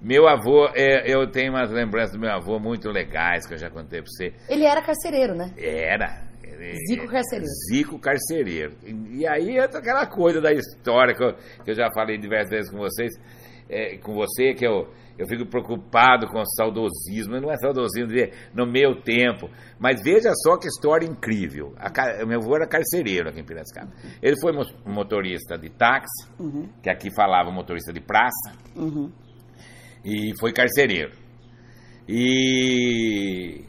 Meu 0.01 0.29
avô, 0.29 0.69
é, 0.75 1.13
eu 1.13 1.29
tenho 1.31 1.53
umas 1.53 1.71
lembranças 1.71 2.13
do 2.13 2.21
meu 2.21 2.31
avô 2.31 2.59
muito 2.59 2.89
legais 2.89 3.47
que 3.47 3.55
eu 3.55 3.59
já 3.59 3.69
contei 3.69 4.01
para 4.01 4.11
você. 4.11 4.33
Ele 4.49 4.65
era 4.65 4.81
carcereiro, 4.81 5.35
né? 5.35 5.53
Era. 5.57 6.29
Zico 6.89 7.07
Carcereiro. 7.07 7.47
Zico 7.69 7.99
Carcereiro. 7.99 8.75
E, 8.85 9.21
e 9.21 9.27
aí 9.27 9.59
entra 9.59 9.79
aquela 9.79 10.07
coisa 10.07 10.41
da 10.41 10.53
história 10.53 11.15
que 11.15 11.23
eu, 11.23 11.35
que 11.65 11.71
eu 11.71 11.75
já 11.75 11.89
falei 11.93 12.19
diversas 12.19 12.51
vezes 12.51 12.71
com 12.71 12.79
vocês, 12.79 13.13
é, 13.69 13.97
com 13.99 14.15
você, 14.15 14.55
que 14.55 14.67
eu, 14.67 14.89
eu 15.19 15.27
fico 15.29 15.47
preocupado 15.47 16.27
com 16.29 16.41
o 16.41 16.47
saudosismo. 16.57 17.41
Não 17.41 17.51
é 17.51 17.57
saudosismo 17.57 18.09
de 18.09 18.31
no 18.55 18.67
meu 18.67 19.01
tempo. 19.03 19.49
Mas 19.79 20.03
veja 20.03 20.31
só 20.35 20.57
que 20.57 20.67
história 20.69 21.07
incrível. 21.07 21.75
A 21.79 22.25
meu 22.27 22.41
avô 22.41 22.57
era 22.57 22.67
carcereiro 22.67 23.29
aqui 23.29 23.41
em 23.41 23.45
Piracicaba. 23.45 23.91
Ele 24.23 24.37
foi 24.41 24.53
mo- 24.53 24.65
motorista 24.87 25.57
de 25.59 25.69
táxi, 25.71 26.29
que 26.83 26.91
aqui 26.91 27.11
falava 27.15 27.51
motorista 27.51 27.93
de 27.93 28.01
praça, 28.01 28.53
Uhum. 28.77 29.11
e 30.05 30.33
foi 30.41 30.53
carcereiro. 30.53 31.13
E, 32.09 33.65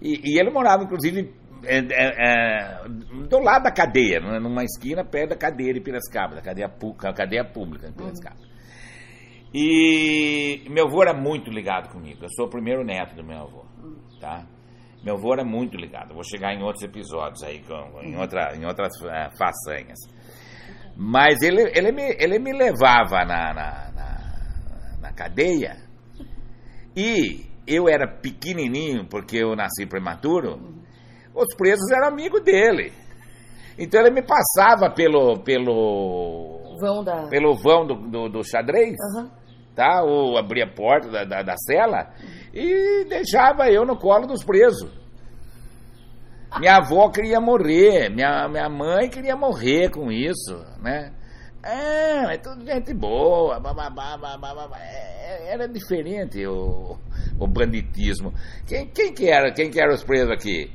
e, 0.00 0.32
e 0.32 0.38
ele 0.38 0.50
morava, 0.50 0.84
inclusive, 0.84 1.32
é, 1.64 1.78
é, 1.78 2.12
é, 2.18 2.88
do 3.28 3.38
lado 3.40 3.64
da 3.64 3.72
cadeia, 3.72 4.20
né, 4.20 4.38
numa 4.38 4.62
esquina 4.64 5.04
perto 5.04 5.30
da 5.30 5.36
cadeia 5.36 5.72
de 5.74 5.80
Piracicaba, 5.80 6.36
da 6.36 6.42
cadeia, 6.42 6.68
cadeia 7.14 7.44
pública 7.44 7.88
de 7.88 7.94
Piracicaba. 7.94 8.36
E 9.56 10.68
meu 10.68 10.88
avô 10.88 11.00
era 11.02 11.14
muito 11.14 11.48
ligado 11.48 11.88
comigo. 11.92 12.24
Eu 12.24 12.28
sou 12.30 12.46
o 12.46 12.50
primeiro 12.50 12.82
neto 12.82 13.14
do 13.14 13.22
meu 13.22 13.38
avô, 13.38 13.64
tá? 14.20 14.44
Meu 15.04 15.14
avô 15.14 15.32
era 15.32 15.44
muito 15.44 15.76
ligado. 15.76 16.10
Eu 16.10 16.14
vou 16.14 16.24
chegar 16.24 16.52
em 16.52 16.62
outros 16.62 16.82
episódios 16.82 17.40
aí, 17.44 17.62
com, 17.62 18.02
em, 18.02 18.16
outra, 18.16 18.56
em 18.56 18.64
outras 18.66 18.92
uh, 19.00 19.30
façanhas. 19.38 19.98
Mas 20.96 21.40
ele, 21.40 21.70
ele, 21.72 21.92
me, 21.92 22.16
ele 22.18 22.38
me 22.40 22.52
levava 22.52 23.24
na, 23.24 23.54
na, 23.54 23.92
na, 23.92 24.98
na 25.00 25.12
cadeia 25.12 25.76
e 26.96 27.46
eu 27.66 27.88
era 27.88 28.08
pequenininho, 28.08 29.06
porque 29.08 29.36
eu 29.36 29.54
nasci 29.54 29.86
prematuro, 29.86 30.58
os 31.32 31.54
presos 31.56 31.90
eram 31.92 32.08
amigos 32.08 32.42
dele. 32.42 32.92
Então 33.78 34.00
ele 34.00 34.10
me 34.10 34.22
passava 34.22 34.92
pelo 34.92 35.42
pelo 35.44 36.76
Vão 36.80 37.04
da. 37.04 37.28
pelo 37.28 37.54
vão 37.54 37.86
do, 37.86 37.94
do, 38.08 38.28
do 38.28 38.44
xadrez, 38.44 38.96
Aham. 39.16 39.43
Tá? 39.74 40.02
Ou 40.02 40.38
abria 40.38 40.64
a 40.64 40.72
porta 40.72 41.08
da, 41.10 41.24
da, 41.24 41.42
da 41.42 41.56
cela 41.56 42.12
e 42.52 43.04
deixava 43.08 43.68
eu 43.70 43.84
no 43.84 43.96
colo 43.96 44.26
dos 44.26 44.44
presos. 44.44 44.90
Minha 46.58 46.76
avó 46.76 47.10
queria 47.10 47.40
morrer, 47.40 48.08
minha, 48.10 48.48
minha 48.48 48.68
mãe 48.68 49.08
queria 49.08 49.34
morrer 49.36 49.90
com 49.90 50.10
isso, 50.12 50.56
né? 50.80 51.12
É 51.66 52.36
tudo 52.36 52.64
gente 52.64 52.92
boa, 52.92 53.58
bababá, 53.58 54.18
bababá. 54.18 54.78
É, 54.78 55.52
Era 55.52 55.66
diferente 55.66 56.46
o, 56.46 56.96
o 57.40 57.46
banditismo. 57.46 58.32
Quem, 58.66 58.86
quem, 58.88 59.14
que 59.14 59.28
era, 59.28 59.50
quem 59.50 59.70
que 59.70 59.80
era 59.80 59.92
os 59.92 60.04
presos 60.04 60.30
aqui? 60.30 60.70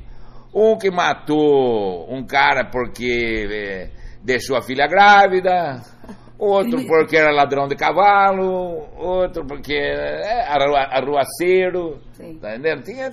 Um 0.54 0.78
que 0.78 0.90
matou 0.90 2.12
um 2.12 2.26
cara 2.26 2.66
porque 2.72 3.48
eh, 3.52 3.90
deixou 4.24 4.58
a 4.58 4.64
filha 4.64 4.88
grávida, 4.88 5.80
outro 6.40 6.86
porque 6.88 7.18
era 7.18 7.32
ladrão 7.32 7.68
de 7.68 7.76
cavalo, 7.76 8.88
outro 8.98 9.46
porque 9.46 9.74
eh, 9.74 10.46
era 10.50 10.64
arrua- 10.66 10.90
arruaceiro, 10.92 12.00
Sim. 12.14 12.40
tá 12.40 12.56
entendendo? 12.56 12.84
Tinha, 12.84 13.12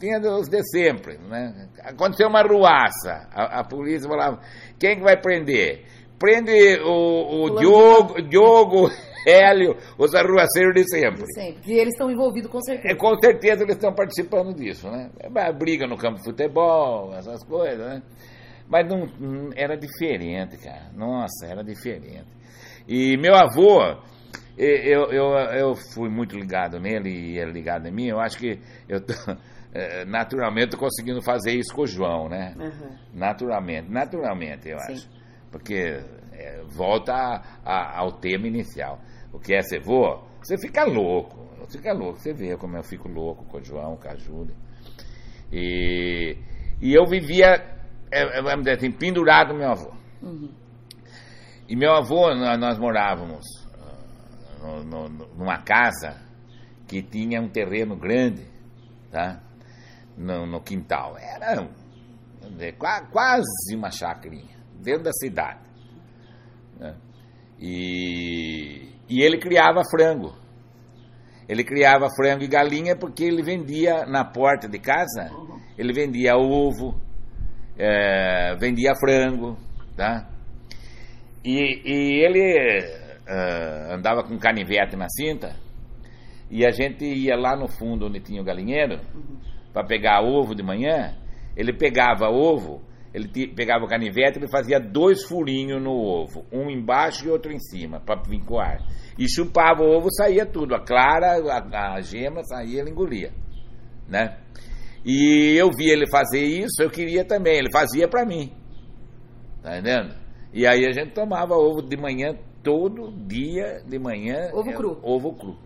tinha 0.00 0.18
os 0.32 0.48
de 0.48 0.62
sempre, 0.70 1.18
né? 1.28 1.68
Aconteceu 1.84 2.28
uma 2.28 2.42
ruaça, 2.42 3.28
a, 3.32 3.60
a 3.60 3.64
polícia 3.64 4.08
falava, 4.08 4.40
quem 4.78 4.96
que 4.96 5.02
vai 5.02 5.20
prender? 5.20 5.84
Prende 6.18 6.78
o, 6.84 7.44
o 7.44 7.50
de 7.50 7.60
Diogo, 7.60 8.22
Diogo, 8.22 8.90
Hélio, 9.26 9.74
os 9.98 10.14
arruaceiros 10.14 10.74
de 10.74 10.84
sempre. 10.88 11.24
Sempre. 11.34 11.62
Que 11.62 11.72
eles 11.72 11.94
estão 11.94 12.10
envolvidos 12.10 12.50
com 12.50 12.60
certeza. 12.60 12.92
É, 12.92 12.94
com 12.96 13.14
certeza 13.18 13.62
eles 13.62 13.76
estão 13.76 13.94
participando 13.94 14.54
disso, 14.54 14.90
né? 14.90 15.10
É, 15.18 15.52
briga 15.52 15.86
no 15.86 15.96
campo 15.96 16.18
de 16.18 16.24
futebol, 16.24 17.14
essas 17.14 17.42
coisas, 17.44 17.78
né? 17.78 18.02
Mas 18.70 18.88
não, 18.88 19.04
não- 19.18 19.50
era 19.56 19.76
diferente, 19.76 20.56
cara. 20.56 20.90
Nossa, 20.96 21.44
era 21.46 21.62
diferente. 21.62 22.28
E 22.88 23.16
meu 23.16 23.34
avô, 23.34 23.82
eu, 24.56 25.10
eu, 25.10 25.24
eu 25.58 25.74
fui 25.92 26.08
muito 26.08 26.36
ligado 26.36 26.78
nele 26.78 27.10
e 27.10 27.38
ele 27.38 27.50
ligado 27.52 27.86
em 27.88 27.92
mim. 27.92 28.06
Eu 28.06 28.20
acho 28.20 28.38
que 28.38 28.58
eu 28.88 29.00
tô, 29.00 29.12
eh, 29.74 30.04
naturalmente 30.08 30.70
tô 30.70 30.78
conseguindo 30.78 31.20
fazer 31.20 31.52
isso 31.52 31.74
com 31.74 31.82
o 31.82 31.86
João, 31.86 32.28
né? 32.28 32.54
Aham. 32.58 32.96
Naturalmente, 33.12 33.90
naturalmente, 33.90 34.68
eu 34.68 34.78
Sim. 34.78 34.92
acho. 34.92 35.08
Porque 35.50 36.00
é, 36.32 36.62
volta 36.68 37.12
a- 37.12 37.42
a- 37.64 37.98
ao 37.98 38.12
tema 38.12 38.46
inicial. 38.46 39.00
O 39.32 39.38
que 39.40 39.52
é 39.54 39.62
ser 39.62 39.80
vô? 39.80 40.22
Você 40.42 40.56
fica 40.58 40.84
louco. 40.84 41.36
Você 41.58 41.78
fica 41.78 41.92
louco. 41.92 42.18
Você 42.20 42.32
vê 42.32 42.56
como 42.56 42.76
eu 42.76 42.82
fico 42.84 43.08
louco 43.08 43.44
com 43.46 43.58
o 43.58 43.64
João, 43.64 43.96
com 43.96 44.08
a 44.08 44.14
Júlia. 44.16 44.54
E, 45.52 46.36
e 46.80 46.94
eu 46.94 47.04
vivia, 47.06 47.62
é, 48.10 48.38
é, 48.38 48.42
vamos 48.42 48.64
dizer 48.64 48.76
assim, 48.78 48.90
pendurado 48.90 49.54
meu 49.54 49.70
avô. 49.70 49.92
Uhum. 50.22 50.50
E 51.68 51.76
meu 51.76 51.92
avô, 51.92 52.34
nó- 52.34 52.56
nós 52.56 52.78
morávamos 52.78 53.44
ah, 54.62 54.82
no- 54.84 55.08
no- 55.08 55.26
numa 55.36 55.58
casa 55.62 56.20
que 56.88 57.02
tinha 57.02 57.40
um 57.40 57.48
terreno 57.48 57.96
grande, 57.96 58.44
tá? 59.10 59.40
No, 60.18 60.44
no 60.46 60.60
quintal. 60.60 61.16
Era 61.16 61.68
dizer, 62.50 62.72
qua- 62.76 63.02
quase 63.06 63.74
uma 63.76 63.90
chacrinha, 63.90 64.56
dentro 64.82 65.04
da 65.04 65.12
cidade. 65.12 65.60
né? 66.78 66.96
E, 67.58 68.88
e 69.08 69.22
ele 69.22 69.38
criava 69.38 69.82
frango. 69.88 70.34
Ele 71.48 71.62
criava 71.64 72.08
frango 72.14 72.42
e 72.44 72.48
galinha 72.48 72.96
porque 72.96 73.24
ele 73.24 73.42
vendia 73.42 74.06
na 74.06 74.24
porta 74.24 74.68
de 74.68 74.78
casa, 74.78 75.30
ele 75.76 75.92
vendia 75.92 76.36
ovo, 76.36 77.00
eh, 77.78 78.56
vendia 78.58 78.92
frango, 78.94 79.56
tá? 79.96 80.28
E, 81.44 81.82
e 81.84 82.24
ele 82.24 83.00
ah, 83.26 83.94
andava 83.94 84.22
com 84.24 84.36
canivete 84.38 84.96
na 84.96 85.08
cinta 85.08 85.54
e 86.50 86.66
a 86.66 86.70
gente 86.70 87.04
ia 87.04 87.36
lá 87.36 87.56
no 87.56 87.68
fundo 87.68 88.06
onde 88.06 88.18
tinha 88.18 88.42
o 88.42 88.44
galinheiro 88.44 89.00
para 89.72 89.86
pegar 89.86 90.20
ovo 90.20 90.54
de 90.54 90.64
manhã. 90.64 91.14
Ele 91.56 91.72
pegava 91.72 92.28
ovo, 92.28 92.82
ele 93.14 93.28
pegava 93.54 93.84
o 93.84 93.88
canivete, 93.88 94.38
ele 94.38 94.50
fazia 94.50 94.80
dois 94.80 95.24
furinhos 95.24 95.80
no 95.80 95.92
ovo, 95.92 96.44
um 96.52 96.68
embaixo 96.68 97.26
e 97.26 97.30
outro 97.30 97.52
em 97.52 97.58
cima, 97.58 98.00
para 98.00 98.20
vir 98.22 98.44
com 98.44 98.58
ar. 98.58 98.78
E 99.16 99.28
chupava 99.28 99.82
o 99.82 99.96
ovo, 99.96 100.08
saía 100.12 100.44
tudo, 100.44 100.74
a 100.74 100.80
clara, 100.80 101.36
a, 101.36 101.94
a 101.94 102.00
gema 102.00 102.42
saía, 102.42 102.80
ele 102.80 102.90
engolia, 102.90 103.30
né? 104.08 104.38
E 105.04 105.56
eu 105.56 105.70
vi 105.70 105.88
ele 105.88 106.06
fazer 106.10 106.44
isso, 106.44 106.82
eu 106.82 106.90
queria 106.90 107.24
também, 107.24 107.56
ele 107.56 107.70
fazia 107.72 108.06
para 108.08 108.24
mim. 108.24 108.52
Tá 109.62 109.78
entendendo? 109.78 110.14
E 110.52 110.66
aí 110.66 110.86
a 110.86 110.92
gente 110.92 111.12
tomava 111.12 111.54
ovo 111.54 111.82
de 111.82 111.96
manhã, 111.96 112.34
todo 112.62 113.12
dia 113.26 113.82
de 113.86 113.98
manhã. 113.98 114.50
Ovo 114.52 114.70
é, 114.70 114.72
cru. 114.74 115.00
Ovo 115.02 115.34
cru. 115.34 115.56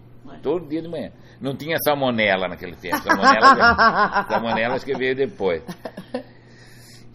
Todo 0.43 0.69
dia 0.69 0.83
de 0.83 0.89
manhã. 0.89 1.11
Não 1.41 1.57
tinha 1.57 1.77
salmonela 1.85 2.49
naquele 2.49 2.77
tempo. 2.77 2.97
Salmonela, 2.99 4.27
salmonela 4.29 4.75
acho 4.75 4.85
que 4.85 4.97
veio 4.97 5.15
depois. 5.15 5.63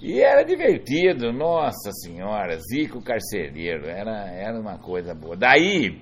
E 0.01 0.21
era 0.21 0.43
divertido, 0.43 1.33
nossa 1.33 1.91
senhora, 1.91 2.57
Zico 2.57 3.01
Carcereiro, 3.01 3.85
era, 3.85 4.29
era 4.31 4.57
uma 4.57 4.77
coisa 4.77 5.13
boa. 5.13 5.35
Daí, 5.35 6.01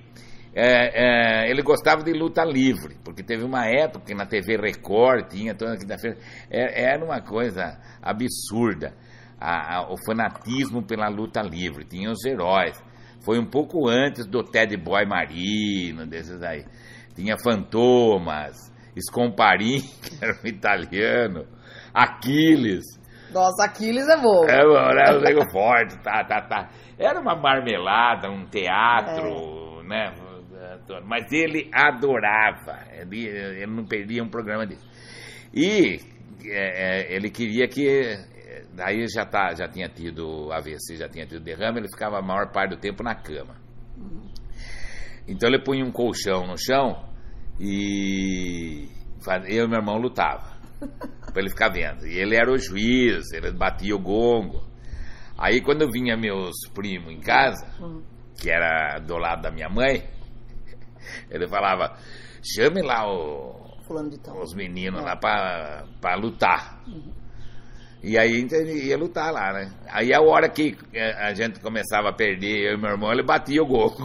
é, 0.60 1.44
é, 1.46 1.50
ele 1.50 1.62
gostava 1.62 2.02
de 2.02 2.12
luta 2.12 2.44
livre, 2.44 2.96
porque 3.04 3.22
teve 3.22 3.44
uma 3.44 3.64
época 3.66 4.04
que 4.06 4.14
na 4.14 4.26
TV 4.26 4.56
Record 4.56 5.28
tinha 5.28 5.54
toda 5.54 5.76
quinta-feira, 5.76 6.16
é- 6.50 6.82
era 6.94 7.04
uma 7.04 7.20
coisa 7.20 7.78
absurda, 8.02 8.92
a- 9.40 9.76
a- 9.76 9.92
o 9.92 9.96
fanatismo 10.04 10.82
pela 10.84 11.08
luta 11.08 11.40
livre, 11.42 11.84
tinha 11.84 12.10
os 12.10 12.24
heróis. 12.24 12.76
Foi 13.24 13.38
um 13.38 13.46
pouco 13.46 13.88
antes 13.88 14.26
do 14.26 14.42
Ted 14.42 14.76
Boy 14.76 15.06
Marino, 15.06 16.06
desses 16.06 16.42
aí. 16.42 16.64
Tinha 17.14 17.36
Fantomas, 17.42 18.56
Scomparin, 18.98 19.80
que 20.02 20.24
era 20.24 20.32
um 20.42 20.46
italiano, 20.46 21.46
Aquiles, 21.94 22.84
Nossa, 23.32 23.64
Aquiles 23.66 24.08
é 24.08 24.16
bom. 24.16 24.44
é, 24.48 24.64
mano, 24.64 24.98
era 25.00 25.18
um 25.18 25.20
nego 25.20 25.42
forte, 25.52 25.96
tá, 26.02 26.24
tá, 26.24 26.40
tá. 26.42 26.68
Era 26.98 27.20
uma 27.20 27.36
marmelada, 27.36 28.30
um 28.30 28.44
teatro, 28.46 29.82
né? 29.84 30.12
Mas 31.04 31.30
ele 31.32 31.70
adorava, 31.72 32.86
ele, 32.92 33.26
ele 33.26 33.66
não 33.66 33.84
perdia 33.84 34.22
um 34.22 34.28
programa 34.28 34.66
desse. 34.66 34.86
E 35.54 36.00
é, 36.44 37.10
é, 37.10 37.14
ele 37.14 37.30
queria 37.30 37.68
que. 37.68 38.16
Daí 38.74 39.06
já, 39.08 39.26
tá, 39.26 39.54
já 39.54 39.68
tinha 39.68 39.88
tido 39.88 40.52
AVC, 40.52 40.96
já 40.96 41.08
tinha 41.08 41.26
tido 41.26 41.42
derrame, 41.42 41.80
ele 41.80 41.88
ficava 41.88 42.18
a 42.18 42.22
maior 42.22 42.52
parte 42.52 42.76
do 42.76 42.80
tempo 42.80 43.02
na 43.02 43.14
cama. 43.14 43.56
Então 45.26 45.48
ele 45.48 45.62
punha 45.62 45.84
um 45.84 45.92
colchão 45.92 46.46
no 46.46 46.56
chão 46.56 47.04
e 47.60 48.88
eu 49.46 49.64
e 49.64 49.68
meu 49.68 49.78
irmão 49.78 49.98
lutava 49.98 50.56
para 51.32 51.42
ele 51.42 51.50
ficar 51.50 51.68
vendo. 51.68 52.06
E 52.06 52.18
ele 52.18 52.36
era 52.36 52.50
o 52.50 52.56
juiz, 52.56 53.30
ele 53.32 53.52
batia 53.52 53.94
o 53.94 53.98
gongo. 53.98 54.62
Aí 55.36 55.60
quando 55.60 55.90
vinha 55.90 56.16
meus 56.16 56.54
primos 56.72 57.12
em 57.12 57.20
casa, 57.20 57.66
que 58.40 58.50
era 58.50 58.98
do 59.00 59.18
lado 59.18 59.42
da 59.42 59.50
minha 59.50 59.68
mãe, 59.68 60.02
ele 61.30 61.46
falava: 61.48 61.96
chame 62.42 62.82
lá 62.82 63.06
o- 63.10 63.56
os 64.42 64.54
meninos 64.54 65.02
lá 65.02 65.16
pra, 65.16 65.84
pra 66.00 66.14
lutar. 66.16 66.80
E 68.02 68.16
aí 68.16 68.30
a 68.32 68.38
gente 68.38 68.54
ia 68.54 68.96
lutar 68.96 69.32
lá, 69.32 69.52
né? 69.52 69.72
Aí 69.90 70.14
a 70.14 70.20
hora 70.20 70.48
que 70.48 70.76
eh, 70.94 71.12
a 71.18 71.34
gente 71.34 71.58
começava 71.58 72.10
a 72.10 72.12
perder, 72.12 72.68
eu 72.70 72.74
e 72.74 72.80
meu 72.80 72.90
irmão, 72.90 73.10
ele 73.12 73.24
batia 73.24 73.60
o 73.62 73.66
gol. 73.66 73.92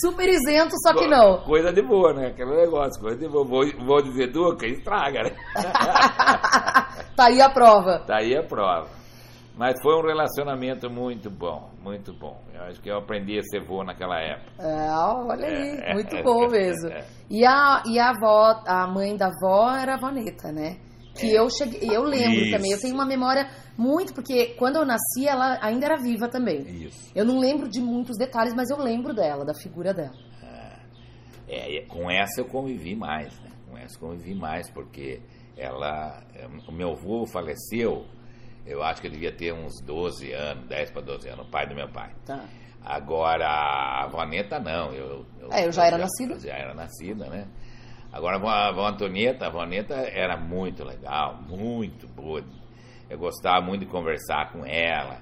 Super 0.00 0.28
isento, 0.28 0.74
só 0.82 0.92
que 0.94 1.08
não. 1.08 1.38
Coisa 1.38 1.72
de 1.72 1.82
boa, 1.82 2.12
né? 2.12 2.28
Aquele 2.28 2.54
negócio, 2.54 3.00
coisa 3.00 3.16
de 3.16 3.26
boa. 3.28 3.44
Vou, 3.44 3.64
vou 3.84 4.02
dizer 4.02 4.28
Duca, 4.30 4.66
estraga, 4.66 5.24
né? 5.24 5.30
Tá 7.16 7.24
aí 7.26 7.40
a 7.40 7.50
prova. 7.50 7.98
Tá 8.06 8.18
aí 8.18 8.36
a 8.36 8.42
prova. 8.44 8.88
Mas 9.58 9.74
foi 9.82 9.92
um 9.96 10.06
relacionamento 10.06 10.88
muito 10.88 11.28
bom, 11.28 11.68
muito 11.82 12.12
bom. 12.12 12.40
Eu 12.54 12.62
acho 12.62 12.80
que 12.80 12.88
eu 12.88 12.98
aprendi 12.98 13.38
a 13.38 13.42
ser 13.42 13.60
vô 13.60 13.82
naquela 13.82 14.18
época. 14.20 14.52
É, 14.62 14.90
olha 14.92 15.46
aí, 15.48 15.78
É, 15.82 15.94
muito 15.94 16.14
é, 16.16 16.22
bom 16.22 16.44
é, 16.44 16.48
mesmo. 16.48 16.88
é. 16.90 17.04
E 17.30 17.44
a, 17.44 17.82
e 17.84 17.98
a 17.98 18.08
avó, 18.10 18.62
a 18.66 18.86
mãe 18.86 19.14
da 19.14 19.26
avó 19.26 19.70
era 19.76 19.96
a 19.96 19.98
Vaneta, 19.98 20.50
né? 20.50 20.78
Que 21.14 21.34
eu 21.34 21.50
cheguei, 21.50 21.80
eu 21.94 22.02
lembro 22.04 22.40
Isso. 22.40 22.52
também. 22.56 22.70
Eu 22.72 22.80
tenho 22.80 22.94
uma 22.94 23.04
memória 23.04 23.50
muito, 23.76 24.14
porque 24.14 24.54
quando 24.54 24.76
eu 24.76 24.86
nasci, 24.86 25.26
ela 25.28 25.58
ainda 25.60 25.84
era 25.86 25.96
viva 26.00 26.28
também. 26.28 26.60
Isso. 26.62 27.12
Eu 27.14 27.26
não 27.26 27.38
lembro 27.38 27.68
de 27.68 27.80
muitos 27.82 28.16
detalhes, 28.16 28.54
mas 28.54 28.70
eu 28.70 28.78
lembro 28.78 29.12
dela, 29.12 29.44
da 29.44 29.52
figura 29.52 29.92
dela. 29.92 30.14
É, 31.48 31.70
e 31.70 31.86
com 31.86 32.10
essa 32.10 32.40
eu 32.40 32.44
convivi 32.46 32.94
mais, 32.94 33.38
né? 33.40 33.50
Com 33.68 33.76
essa 33.76 33.96
eu 33.96 34.00
convivi 34.08 34.34
mais, 34.34 34.70
porque 34.70 35.20
ela. 35.56 36.22
é, 36.34 36.46
O 36.68 36.72
meu 36.72 36.92
avô 36.92 37.26
faleceu, 37.26 38.04
eu 38.66 38.82
acho 38.82 39.00
que 39.00 39.06
eu 39.06 39.10
devia 39.10 39.32
ter 39.32 39.52
uns 39.52 39.80
12 39.82 40.32
anos, 40.32 40.66
10 40.68 40.90
para 40.90 41.02
12 41.02 41.28
anos, 41.28 41.46
o 41.46 41.50
pai 41.50 41.66
do 41.66 41.74
meu 41.74 41.88
pai. 41.88 42.10
Tá. 42.26 42.44
Agora, 42.84 43.46
a 43.46 44.06
Vaneta 44.06 44.58
não. 44.58 44.92
Eu, 44.92 45.26
É, 45.52 45.66
eu 45.66 45.72
já 45.72 45.86
era 45.86 45.98
nascida. 45.98 46.34
eu 46.34 46.40
Já 46.40 46.54
era 46.54 46.74
nascida, 46.74 47.26
né? 47.28 47.46
Agora, 48.12 48.38
a 48.38 48.68
avó 48.68 48.86
Antonieta, 48.86 49.46
a 49.46 49.50
Vaneta 49.50 49.94
era 49.94 50.36
muito 50.36 50.82
legal, 50.84 51.36
muito 51.42 52.06
boa. 52.08 52.42
Eu 53.10 53.18
gostava 53.18 53.60
muito 53.64 53.84
de 53.84 53.90
conversar 53.90 54.50
com 54.52 54.64
ela. 54.64 55.20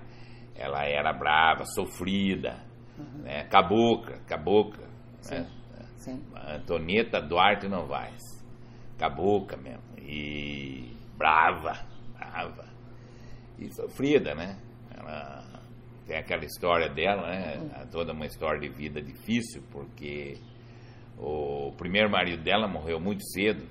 Ela 0.55 0.85
era 0.85 1.13
brava, 1.13 1.65
sofrida, 1.75 2.65
Uhum. 2.99 3.23
né? 3.25 3.45
cabocla, 3.45 4.19
cabocla. 4.29 4.87
Né? 5.31 5.47
Sim. 5.97 6.23
Antonieta 6.49 7.21
Duarte 7.21 7.67
Novaes. 7.69 8.23
Cabocla 8.99 9.57
mesmo. 9.57 9.83
E 9.99 10.97
brava, 11.17 11.77
brava. 12.17 12.65
E 13.59 13.73
sofrida, 13.73 14.35
né? 14.35 14.59
Ela 14.97 15.45
tem 16.07 16.17
aquela 16.19 16.45
história 16.45 16.89
dela, 16.89 17.27
né? 17.29 17.87
Toda 17.91 18.13
uma 18.13 18.27
história 18.27 18.61
de 18.61 18.69
vida 18.69 19.01
difícil, 19.01 19.63
porque 19.71 20.39
o 21.19 21.73
primeiro 21.77 22.11
marido 22.11 22.43
dela 22.43 22.69
morreu 22.69 23.01
muito 23.01 23.25
cedo. 23.33 23.65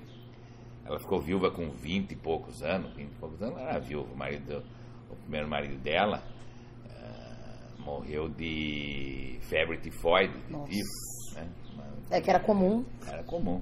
Ela 0.84 0.98
ficou 0.98 1.20
viúva 1.20 1.50
com 1.50 1.68
20 1.70 2.12
e 2.12 2.16
poucos 2.16 2.62
anos. 2.62 2.94
20 2.94 3.08
e 3.10 3.14
poucos 3.14 3.42
anos 3.42 3.58
ela 3.58 3.70
era 3.70 3.78
viúva. 3.80 4.12
O, 4.12 4.16
marido, 4.16 4.62
o 5.10 5.16
primeiro 5.16 5.48
marido 5.48 5.76
dela 5.82 6.22
ah, 6.90 7.80
morreu 7.80 8.28
de 8.28 9.38
febre 9.42 9.78
tifoide, 9.78 10.32
de 10.38 10.64
tifo. 10.64 11.34
Né? 11.34 11.48
É 12.10 12.20
que 12.20 12.30
era 12.30 12.38
comum. 12.40 12.84
era 13.08 13.22
comum. 13.24 13.60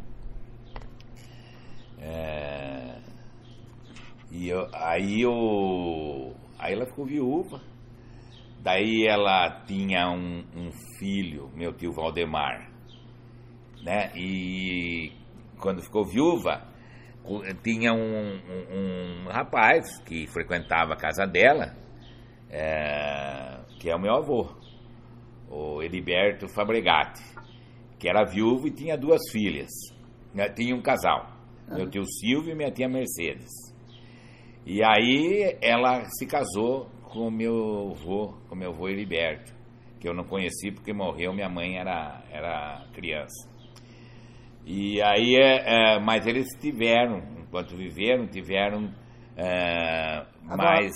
É, 2.01 2.99
e 4.31 4.49
eu- 4.49 4.69
aí 4.75 5.23
eu, 5.23 5.33
aí 6.65 6.73
ela 6.75 6.87
ficou 6.87 7.05
viúva. 7.07 7.61
Daí 8.63 9.07
ela 9.07 9.63
tinha 9.67 10.09
um, 10.11 10.43
um 10.57 10.71
filho, 10.99 11.51
meu 11.55 11.73
tio 11.73 11.93
Valdemar, 11.93 12.71
né? 13.83 14.11
E 14.17 15.13
quando 15.61 15.83
ficou 15.83 16.05
viúva, 16.07 16.67
tinha 17.63 17.93
um, 17.93 18.37
um- 18.37 19.25
um 19.27 19.29
rapaz 19.31 19.99
que 20.05 20.27
frequentava 20.29 20.95
a 20.95 20.97
casa 20.97 21.27
dela, 21.27 21.75
é, 22.51 23.61
que 23.79 23.91
é 23.91 23.95
o 23.95 24.01
meu 24.01 24.15
avô, 24.15 24.49
o 25.51 25.83
Heriberto 25.83 26.49
Fabregatti 26.49 27.23
que 27.99 28.09
era 28.09 28.25
viúvo 28.25 28.67
e 28.67 28.71
tinha 28.71 28.99
duas 28.99 29.21
filhas. 29.31 29.71
né, 30.35 30.49
Tinha 30.51 30.75
um 30.77 30.83
casal, 30.83 31.31
meu 31.69 31.89
tio 31.89 32.05
Silvio 32.05 32.53
e 32.53 32.55
minha 32.55 32.71
tia 32.71 32.87
Mercedes. 32.89 33.51
E 34.67 34.83
aí 34.83 35.57
ela 35.61 36.05
se 36.07 36.27
casou 36.27 36.89
com 37.03 37.31
meu 37.31 37.91
avô, 37.93 38.35
com 38.49 38.55
meu 38.57 38.71
avô 38.71 38.89
Heriberto, 38.89 39.53
que 40.01 40.09
eu 40.09 40.15
não 40.15 40.25
conheci 40.25 40.71
porque 40.73 40.93
morreu, 40.93 41.33
minha 41.35 41.49
mãe 41.49 41.77
era, 41.79 42.23
era 42.31 42.87
criança. 42.95 43.49
E 44.67 45.01
aí, 45.03 45.37
é, 45.37 45.97
é, 45.97 46.01
mas 46.01 46.27
eles 46.27 46.49
tiveram, 46.59 47.19
enquanto 47.39 47.77
viveram, 47.77 48.27
tiveram 48.27 48.91
é, 49.37 50.25
mais 50.43 50.93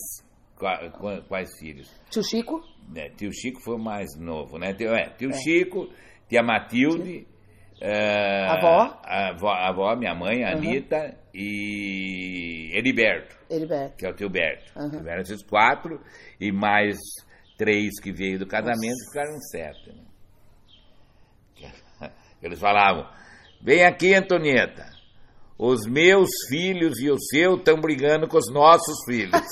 qua- 0.57 0.89
qua- 0.91 1.21
quais 1.29 1.51
filhos? 1.59 1.89
Tio 2.11 2.23
Chico? 2.23 2.63
né, 2.89 3.11
tio 3.11 3.31
Chico 3.31 3.61
foi 3.61 3.75
o 3.77 3.79
mais 3.79 4.09
novo, 4.19 4.59
né? 4.59 4.73
Tio, 4.73 4.89
é, 4.95 5.11
tio 5.11 5.31
Chico, 5.35 5.89
tia 6.27 6.43
Matilde, 6.43 7.27
é, 7.81 8.47
Avó? 8.49 9.01
a 9.05 9.29
avó, 9.31 9.49
a 9.51 9.69
avó, 9.69 9.97
minha 9.97 10.15
mãe, 10.15 10.45
a 10.45 10.53
Anitta 10.53 11.17
e 11.33 12.71
Heriberto, 12.75 13.37
Heriberto. 13.49 13.97
que 13.97 14.07
é 14.07 14.11
o 14.11 14.15
tio 14.15 14.29
Berto. 14.29 14.73
Aham. 14.77 14.91
Tiveram 14.91 15.21
esses 15.23 15.43
quatro 15.43 16.01
e 16.41 16.51
mais 16.51 16.97
três 17.57 18.01
que 18.01 18.13
veio 18.13 18.39
do 18.39 18.47
casamento 18.47 18.97
ficaram 19.09 19.39
sete. 19.51 19.93
Né? 21.61 21.71
Eles 22.43 22.59
falavam, 22.59 23.09
vem 23.63 23.85
aqui, 23.85 24.15
Antonieta. 24.15 24.87
Os 25.59 25.87
meus 25.87 26.29
filhos 26.49 27.01
e 27.01 27.11
o 27.11 27.19
seu 27.19 27.57
estão 27.57 27.81
brigando 27.81 28.29
com 28.29 28.39
os 28.39 28.53
nossos 28.53 28.97
filhos. 29.05 29.33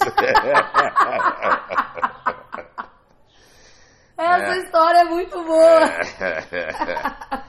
Essa 4.16 4.56
história 4.58 5.00
é 5.00 5.04
muito 5.04 5.44
boa. 5.44 5.80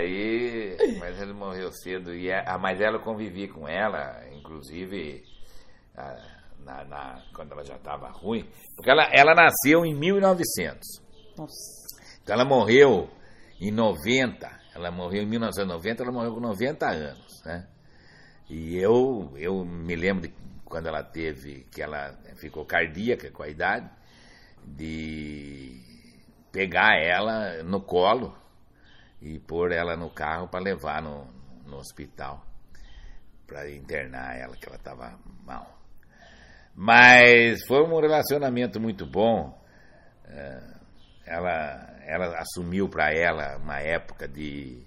Aí, 0.00 0.76
mas 0.98 1.20
ele 1.20 1.32
morreu 1.32 1.70
cedo. 1.72 2.14
E 2.14 2.32
a, 2.32 2.56
mas 2.58 2.80
ela 2.80 2.96
eu 2.96 3.00
convivi 3.02 3.48
com 3.48 3.68
ela, 3.68 4.22
inclusive 4.32 5.22
ah, 5.96 6.16
na, 6.64 6.84
na- 6.84 7.22
quando 7.34 7.52
ela 7.52 7.64
já 7.64 7.76
estava 7.76 8.08
ruim. 8.08 8.48
Porque 8.76 8.90
ela, 8.90 9.04
ela 9.12 9.34
nasceu 9.34 9.84
em 9.84 9.94
1900. 9.94 10.80
Nossa. 11.36 11.54
Então 12.22 12.34
ela 12.34 12.44
morreu 12.44 13.08
em 13.60 13.70
90. 13.70 14.60
Ela 14.74 14.90
morreu 14.90 15.22
em 15.22 15.26
1990, 15.26 16.02
ela 16.02 16.12
morreu 16.12 16.34
com 16.34 16.40
90 16.40 16.88
anos, 16.88 17.42
né? 17.44 17.66
E 18.48 18.76
eu, 18.76 19.32
eu 19.36 19.64
me 19.64 19.94
lembro 19.94 20.22
de 20.28 20.34
quando 20.64 20.86
ela 20.86 21.02
teve, 21.02 21.66
que 21.72 21.82
ela 21.82 22.16
ficou 22.36 22.64
cardíaca 22.64 23.30
com 23.30 23.42
a 23.42 23.48
idade, 23.48 23.90
de 24.64 25.80
pegar 26.52 26.96
ela 26.96 27.62
no 27.64 27.80
colo 27.80 28.39
e 29.20 29.38
pôr 29.38 29.72
ela 29.72 29.96
no 29.96 30.10
carro 30.10 30.48
para 30.48 30.60
levar 30.60 31.02
no, 31.02 31.26
no 31.66 31.76
hospital, 31.76 32.44
para 33.46 33.70
internar 33.70 34.36
ela, 34.36 34.56
que 34.56 34.66
ela 34.66 34.76
estava 34.76 35.18
mal. 35.44 35.78
Mas 36.74 37.64
foi 37.66 37.82
um 37.82 38.00
relacionamento 38.00 38.80
muito 38.80 39.04
bom. 39.04 39.58
É, 40.24 40.62
ela, 41.26 41.96
ela 42.06 42.38
assumiu 42.38 42.88
para 42.88 43.12
ela 43.12 43.56
uma 43.58 43.78
época 43.80 44.26
de, 44.26 44.82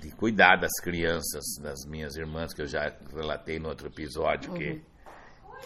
de 0.00 0.10
cuidar 0.12 0.56
das 0.56 0.72
crianças, 0.80 1.44
das 1.60 1.84
minhas 1.86 2.16
irmãs, 2.16 2.54
que 2.54 2.62
eu 2.62 2.66
já 2.66 2.92
relatei 3.14 3.58
no 3.58 3.68
outro 3.68 3.88
episódio, 3.88 4.52
que, 4.54 4.82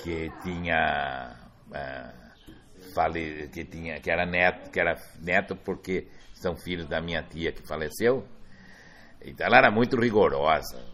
que 0.03 0.31
tinha. 0.43 1.37
ah, 1.75 2.22
fale, 2.93 3.49
que 3.49 3.65
tinha 3.65 4.01
que 4.01 4.11
era 4.11 4.27
neto 4.27 4.71
que 4.71 4.81
era 4.81 4.97
neto 5.21 5.57
porque 5.57 6.09
são 6.35 6.57
filhos 6.57 6.87
da 6.87 7.01
minha 7.01 7.23
tia 7.23 7.53
que 7.53 7.67
faleceu 7.67 8.25
então 9.21 9.47
ela 9.47 9.59
era 9.59 9.71
muito 9.71 10.01
rigorosa 10.01 10.85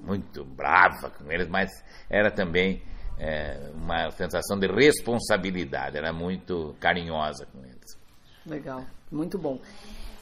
muito 0.00 0.44
brava 0.44 1.10
com 1.10 1.30
eles 1.30 1.48
mas 1.48 1.70
era 2.08 2.30
também 2.30 2.82
é, 3.18 3.70
uma 3.74 4.10
sensação 4.10 4.58
de 4.58 4.66
responsabilidade 4.66 5.96
era 5.96 6.12
muito 6.12 6.76
carinhosa 6.80 7.46
com 7.46 7.64
eles 7.64 7.78
Legal, 8.48 8.82
muito 9.12 9.38
bom. 9.38 9.58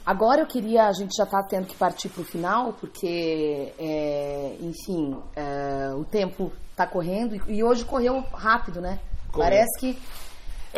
Agora 0.04 0.40
eu 0.40 0.46
queria, 0.46 0.86
a 0.86 0.92
gente 0.92 1.16
já 1.16 1.24
está 1.24 1.42
tendo 1.42 1.66
que 1.66 1.76
partir 1.76 2.08
para 2.08 2.22
o 2.22 2.24
final, 2.24 2.72
porque, 2.74 3.72
é, 3.78 4.56
enfim, 4.60 5.16
é, 5.34 5.92
o 5.94 6.04
tempo 6.04 6.52
está 6.70 6.86
correndo 6.86 7.34
e, 7.34 7.56
e 7.56 7.64
hoje 7.64 7.84
correu 7.84 8.20
rápido, 8.32 8.80
né? 8.80 9.00
Correu. 9.32 9.50
Parece 9.50 9.80
que. 9.80 9.98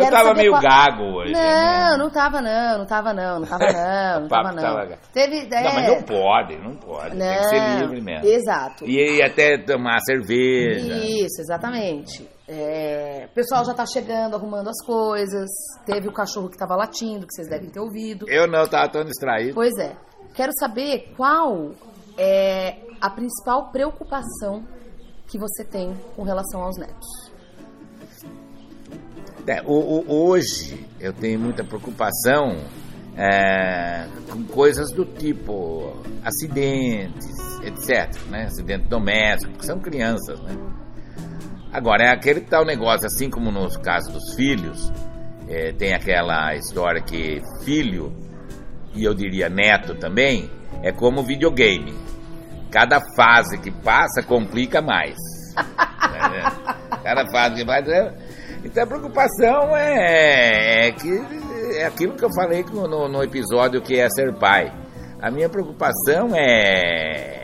Eu 0.07 0.11
saber 0.13 0.35
meio 0.37 0.51
qual- 0.53 0.63
gago 0.63 1.03
hoje 1.19 1.33
Não, 1.33 1.41
né? 1.41 1.97
não 1.99 2.11
tava 2.11 2.41
não, 2.41 2.79
não 2.79 2.87
tava 2.87 3.13
não, 3.15 3.41
não 3.41 3.47
tava 3.47 3.65
não, 3.73 4.21
não 4.23 4.29
tava 4.29 4.53
não. 4.53 4.63
tava- 4.63 4.99
Teve, 5.13 5.49
é, 5.55 5.63
não 5.63 5.75
mas 5.75 5.87
não 5.89 6.03
pode 6.03 6.57
não 6.59 6.77
pode 6.77 7.17
tem 7.17 7.39
que 7.39 7.45
ser 7.49 7.61
não, 7.61 7.81
livre 7.81 8.01
mesmo 8.01 8.27
Exato. 8.27 8.85
e, 8.85 9.17
e 9.19 9.23
até 9.23 9.59
tomar 9.59 9.99
cerveja 10.01 10.95
Isso, 10.97 11.41
exatamente. 11.41 12.29
É, 12.51 13.27
o 13.31 13.35
pessoal 13.35 13.63
já 13.65 13.75
tá 13.75 13.85
chegando, 13.85 14.35
arrumando 14.35 14.69
as 14.69 14.83
coisas. 14.87 15.47
Teve 15.85 16.09
o 16.09 16.13
cachorro 16.13 16.49
que 16.49 16.57
tava 16.57 16.75
latindo, 16.77 17.27
que 17.27 17.35
vocês 17.35 17.47
devem 17.49 17.69
ter 17.69 17.79
ouvido. 17.79 18.27
eu 18.29 18.47
não 18.47 18.63
estava 18.63 18.89
tão 18.89 19.05
distraído 19.05 19.53
Pois 19.55 19.77
é. 19.79 19.95
Quero 20.35 20.53
saber 20.59 21.13
qual 21.17 21.73
é 22.17 22.77
a 23.01 23.11
principal 23.11 23.71
preocupação 23.71 24.65
que 25.31 25.39
você 25.39 25.63
tem 25.65 25.95
com 26.17 26.23
relação 26.23 26.63
aos 26.63 26.79
netos. 26.79 27.28
É, 29.49 29.63
hoje 29.67 30.87
eu 31.01 31.11
tenho 31.11 31.41
muita 31.41 31.65
preocupação 31.65 32.55
é, 33.17 34.07
com 34.31 34.45
coisas 34.45 34.93
do 34.93 35.07
tipo 35.07 36.03
acidentes, 36.23 37.35
etc. 37.63 38.15
Né? 38.29 38.45
Acidente 38.45 38.85
doméstico, 38.89 39.53
porque 39.53 39.65
são 39.65 39.81
crianças, 39.81 40.39
né? 40.43 40.55
Agora, 41.73 42.05
é 42.05 42.11
aquele 42.11 42.43
tal 42.43 42.63
negócio, 42.67 43.07
assim 43.07 43.31
como 43.31 43.51
no 43.51 43.71
caso 43.81 44.13
dos 44.13 44.35
filhos, 44.35 44.93
é, 45.49 45.73
tem 45.73 45.95
aquela 45.95 46.55
história 46.55 47.01
que 47.01 47.41
filho, 47.65 48.13
e 48.95 49.03
eu 49.03 49.15
diria 49.15 49.49
neto 49.49 49.95
também, 49.95 50.51
é 50.83 50.93
como 50.93 51.23
videogame. 51.23 51.95
Cada 52.71 53.01
fase 53.17 53.57
que 53.57 53.71
passa 53.71 54.23
complica 54.23 54.83
mais. 54.83 55.17
o 56.93 57.03
cara 57.03 57.27
faz 57.31 57.55
o 57.55 57.57
que 57.57 57.65
vai. 57.65 57.83
Então 58.65 58.83
a 58.83 58.87
preocupação 58.87 59.77
é, 59.77 60.89
é, 60.89 60.93
que 60.93 61.11
é 61.77 61.87
aquilo 61.87 62.15
que 62.15 62.25
eu 62.25 62.33
falei 62.35 62.65
no, 62.65 63.09
no 63.09 63.23
episódio 63.23 63.81
que 63.81 63.99
é 63.99 64.09
ser 64.11 64.35
pai. 64.35 64.73
A 65.21 65.31
minha 65.31 65.49
preocupação 65.49 66.31
é 66.35 67.39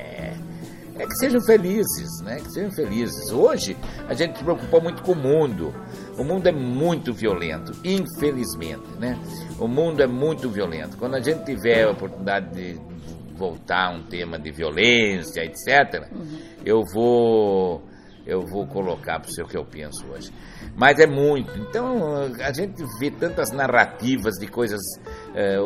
é 0.97 1.07
que 1.07 1.15
sejam 1.17 1.41
felizes, 1.41 2.21
né? 2.23 2.37
Que 2.37 2.51
sejam 2.53 2.71
felizes. 2.73 3.33
Hoje 3.33 3.77
a 4.09 4.15
gente 4.15 4.39
se 4.39 4.45
preocupa 4.45 4.79
muito 4.81 5.03
com 5.03 5.13
o 5.13 5.17
mundo. 5.17 5.75
O 6.17 6.23
mundo 6.23 6.47
é 6.47 6.53
muito 6.53 7.13
violento, 7.13 7.73
infelizmente, 7.85 8.87
né? 8.99 9.19
O 9.59 9.67
mundo 9.67 10.03
é 10.03 10.07
muito 10.07 10.49
violento. 10.49 10.97
Quando 10.97 11.17
a 11.17 11.21
gente 11.21 11.45
tiver 11.45 11.85
a 11.85 11.91
oportunidade 11.91 12.55
de 12.55 12.81
voltar 13.37 13.89
a 13.89 13.91
um 13.91 14.05
tema 14.05 14.39
de 14.39 14.53
violência, 14.53 15.45
etc., 15.45 16.09
uhum. 16.13 16.39
eu 16.65 16.83
vou 16.95 17.83
eu 18.27 18.43
vou 18.43 18.67
colocar 18.67 19.21
para 19.21 19.29
o 19.29 19.33
seu 19.33 19.47
que 19.47 19.57
eu 19.57 19.65
penso 19.65 20.07
hoje. 20.09 20.33
Mas 20.77 20.99
é 20.99 21.07
muito. 21.07 21.51
Então 21.59 22.25
a 22.41 22.53
gente 22.53 22.83
vê 22.99 23.11
tantas 23.11 23.51
narrativas 23.53 24.35
de 24.35 24.47
coisas 24.47 24.81
é, 25.35 25.59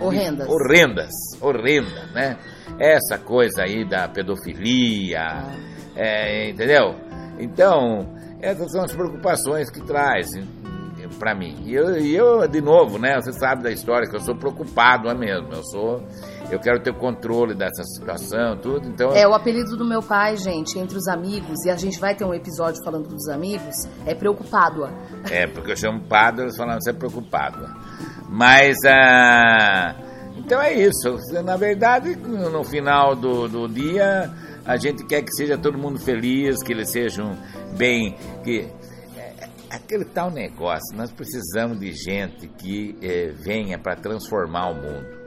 horrendas. 0.00 0.48
horrendas, 0.48 1.10
horrendas, 1.40 2.12
né? 2.12 2.36
Essa 2.78 3.18
coisa 3.18 3.62
aí 3.62 3.88
da 3.88 4.08
pedofilia, 4.08 5.20
ah. 5.20 5.56
é, 5.96 6.50
entendeu? 6.50 6.94
Então 7.38 8.14
essas 8.40 8.70
são 8.72 8.84
as 8.84 8.92
preocupações 8.94 9.70
que 9.70 9.80
traz 9.82 10.30
para 11.18 11.34
mim. 11.34 11.56
E 11.64 11.74
eu, 11.74 11.96
eu, 11.96 12.48
de 12.48 12.60
novo, 12.60 12.98
né? 12.98 13.16
Você 13.20 13.32
sabe 13.32 13.62
da 13.62 13.70
história 13.70 14.08
que 14.08 14.16
eu 14.16 14.20
sou 14.20 14.34
preocupado 14.36 15.08
é 15.08 15.14
mesmo. 15.14 15.52
Eu 15.52 15.62
sou 15.64 16.02
eu 16.54 16.60
quero 16.60 16.80
ter 16.80 16.90
o 16.90 16.94
controle 16.94 17.54
dessa 17.54 17.82
situação, 17.84 18.56
tudo. 18.56 18.88
Então 18.88 19.12
É 19.12 19.26
o 19.26 19.34
apelido 19.34 19.76
do 19.76 19.84
meu 19.84 20.02
pai, 20.02 20.36
gente, 20.36 20.78
entre 20.78 20.96
os 20.96 21.06
amigos, 21.08 21.64
e 21.64 21.70
a 21.70 21.76
gente 21.76 21.98
vai 21.98 22.14
ter 22.14 22.24
um 22.24 22.34
episódio 22.34 22.82
falando 22.84 23.08
dos 23.08 23.28
amigos, 23.28 23.74
é 24.06 24.14
preocupado. 24.14 24.88
É, 25.30 25.46
porque 25.46 25.72
eu 25.72 25.76
chamo 25.76 26.00
Pado, 26.02 26.42
eles 26.42 26.56
falam, 26.56 26.80
você 26.80 26.90
é 26.90 26.92
preocupado. 26.92 27.66
Mas 28.28 28.76
ah, 28.86 29.94
então 30.36 30.60
é 30.60 30.72
isso. 30.72 31.16
Na 31.44 31.56
verdade, 31.56 32.16
no 32.16 32.64
final 32.64 33.14
do, 33.14 33.48
do 33.48 33.68
dia, 33.68 34.30
a 34.64 34.76
gente 34.76 35.04
quer 35.06 35.22
que 35.22 35.32
seja 35.32 35.58
todo 35.58 35.78
mundo 35.78 35.98
feliz, 35.98 36.62
que 36.62 36.72
eles 36.72 36.90
sejam 36.90 37.36
bem, 37.76 38.16
que 38.42 38.68
é, 39.16 39.48
aquele 39.70 40.04
tal 40.04 40.30
negócio, 40.30 40.96
nós 40.96 41.12
precisamos 41.12 41.78
de 41.78 41.92
gente 41.92 42.48
que 42.48 42.96
eh, 43.02 43.32
venha 43.36 43.78
para 43.78 43.96
transformar 43.96 44.70
o 44.70 44.74
mundo. 44.74 45.19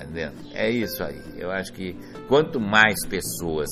Tá 0.00 0.04
entendendo? 0.04 0.34
É 0.54 0.70
isso 0.70 1.04
aí. 1.04 1.20
Eu 1.36 1.50
acho 1.50 1.72
que 1.72 1.94
quanto 2.26 2.58
mais 2.58 3.04
pessoas 3.06 3.68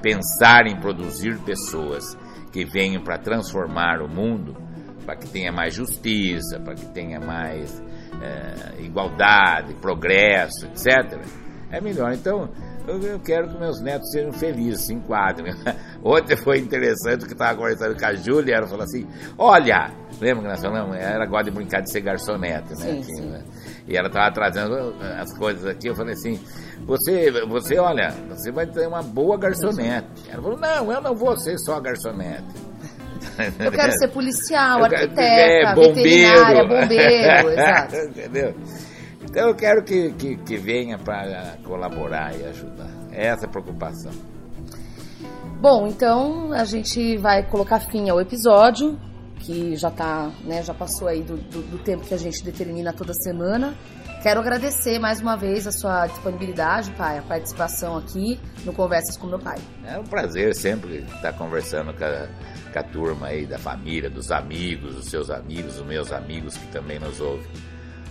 pensarem 0.00 0.74
em 0.74 0.80
produzir 0.80 1.38
pessoas 1.40 2.16
que 2.50 2.64
venham 2.64 3.02
para 3.02 3.18
transformar 3.18 4.00
o 4.00 4.08
mundo, 4.08 4.56
para 5.04 5.16
que 5.16 5.28
tenha 5.28 5.52
mais 5.52 5.74
justiça, 5.74 6.58
para 6.58 6.74
que 6.74 6.86
tenha 6.86 7.20
mais 7.20 7.82
é, 8.22 8.82
igualdade, 8.82 9.74
progresso, 9.74 10.66
etc., 10.66 11.20
é 11.70 11.80
melhor. 11.80 12.12
Então, 12.12 12.48
eu 12.86 13.18
quero 13.18 13.48
que 13.48 13.58
meus 13.58 13.80
netos 13.80 14.10
sejam 14.12 14.32
felizes, 14.32 14.86
se 14.86 14.94
enquadrem. 14.94 15.52
Ontem 16.02 16.36
foi 16.36 16.58
interessante 16.58 17.26
que 17.26 17.32
estava 17.32 17.56
conversando 17.56 17.98
com 17.98 18.06
a 18.06 18.14
Júlia, 18.14 18.54
ela 18.54 18.66
falou 18.68 18.84
assim: 18.84 19.06
Olha, 19.36 19.90
lembra 20.20 20.44
que 20.44 20.48
nós 20.48 20.62
falamos? 20.62 20.96
Ela 20.96 21.26
gosta 21.26 21.50
de 21.50 21.56
brincar 21.56 21.82
de 21.82 21.90
ser 21.90 22.00
garçonete, 22.00 22.70
né? 22.70 22.76
Sim, 22.76 22.98
Aqui, 23.00 23.04
sim. 23.04 23.26
né? 23.26 23.44
E 23.88 23.96
ela 23.96 24.08
estava 24.08 24.32
trazendo 24.32 24.94
as 25.20 25.36
coisas 25.36 25.64
aqui. 25.66 25.88
Eu 25.88 25.94
falei 25.94 26.14
assim: 26.14 26.40
você, 26.84 27.30
você, 27.46 27.78
olha, 27.78 28.10
você 28.28 28.50
vai 28.50 28.66
ter 28.66 28.86
uma 28.86 29.02
boa 29.02 29.38
garçonete. 29.38 30.06
Ela 30.28 30.42
falou: 30.42 30.58
Não, 30.58 30.92
eu 30.92 31.00
não 31.00 31.14
vou 31.14 31.38
ser 31.38 31.56
só 31.58 31.80
garçonete. 31.80 32.66
Eu 33.58 33.72
quero 33.72 33.92
ser 33.92 34.08
policial, 34.08 34.82
arquiteta, 34.84 35.22
é, 35.22 35.74
bombeiro. 35.74 35.94
veterinária, 35.94 36.64
bombeiro, 36.64 37.50
exato. 37.52 37.96
Entendeu? 37.96 38.54
Então 39.22 39.48
eu 39.48 39.54
quero 39.54 39.82
que, 39.84 40.12
que, 40.12 40.36
que 40.36 40.56
venha 40.56 40.98
para 40.98 41.56
colaborar 41.64 42.34
e 42.36 42.44
ajudar. 42.46 42.88
É 43.12 43.28
essa 43.28 43.46
a 43.46 43.48
preocupação. 43.48 44.12
Bom, 45.60 45.86
então 45.86 46.52
a 46.52 46.64
gente 46.64 47.16
vai 47.16 47.42
colocar 47.42 47.80
fim 47.80 48.08
ao 48.10 48.20
episódio, 48.20 48.98
que 49.46 49.76
já 49.76 49.90
tá, 49.90 50.30
né, 50.44 50.62
já 50.62 50.74
passou 50.74 51.06
aí 51.08 51.22
do, 51.22 51.36
do- 51.36 51.62
do 51.62 51.78
tempo 51.78 52.04
que 52.04 52.12
a 52.14 52.18
gente 52.18 52.42
determina 52.44 52.92
toda 52.92 53.14
semana. 53.14 53.74
Quero 54.22 54.40
agradecer 54.40 54.98
mais 54.98 55.20
uma 55.20 55.36
vez 55.36 55.66
a 55.68 55.72
sua 55.72 56.06
disponibilidade, 56.08 56.90
pai, 56.92 57.18
a 57.18 57.22
participação 57.22 57.96
aqui 57.96 58.40
no 58.64 58.72
Conversas 58.72 59.16
com 59.16 59.26
meu 59.28 59.38
pai. 59.38 59.58
É 59.86 59.98
um 59.98 60.04
prazer 60.04 60.52
sempre 60.54 61.04
estar 61.14 61.32
conversando 61.34 61.94
com 61.94 62.04
a, 62.04 62.26
com 62.72 62.78
a 62.78 62.82
turma 62.82 63.28
aí 63.28 63.46
da 63.46 63.58
família, 63.58 64.10
dos 64.10 64.32
amigos, 64.32 64.96
dos 64.96 65.04
seus 65.06 65.30
amigos, 65.30 65.76
dos 65.76 65.86
meus 65.86 66.10
amigos 66.10 66.56
que 66.56 66.66
também 66.72 66.98
nos 66.98 67.20
ouvem. 67.20 67.46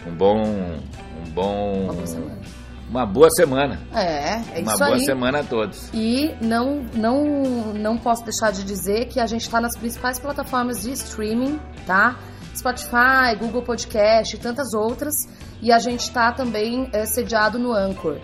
Um 0.07 0.15
bom. 0.15 0.37
Um 0.41 1.29
bom. 1.33 1.83
Uma 1.83 1.93
boa 1.93 2.07
semana. 2.07 2.41
Uma 2.89 3.05
boa 3.05 3.29
semana. 3.31 3.79
É, 3.93 4.33
é 4.33 4.61
uma 4.61 4.71
isso 4.71 4.77
boa 4.77 4.95
aí. 4.95 5.05
semana 5.05 5.39
a 5.39 5.43
todos. 5.43 5.89
E 5.93 6.35
não, 6.39 6.85
não, 6.93 7.73
não 7.73 7.97
posso 7.97 8.23
deixar 8.23 8.51
de 8.51 8.63
dizer 8.63 9.07
que 9.07 9.19
a 9.19 9.25
gente 9.25 9.41
está 9.41 9.59
nas 9.59 9.75
principais 9.75 10.19
plataformas 10.19 10.83
de 10.83 10.91
streaming, 10.91 11.59
tá? 11.85 12.17
Spotify, 12.55 13.35
Google 13.39 13.63
Podcast 13.63 14.35
e 14.35 14.39
tantas 14.39 14.73
outras. 14.73 15.15
E 15.61 15.71
a 15.71 15.79
gente 15.79 16.01
está 16.01 16.31
também 16.31 16.89
é, 16.93 17.05
sediado 17.05 17.57
no 17.57 17.73
Anchor. 17.73 18.19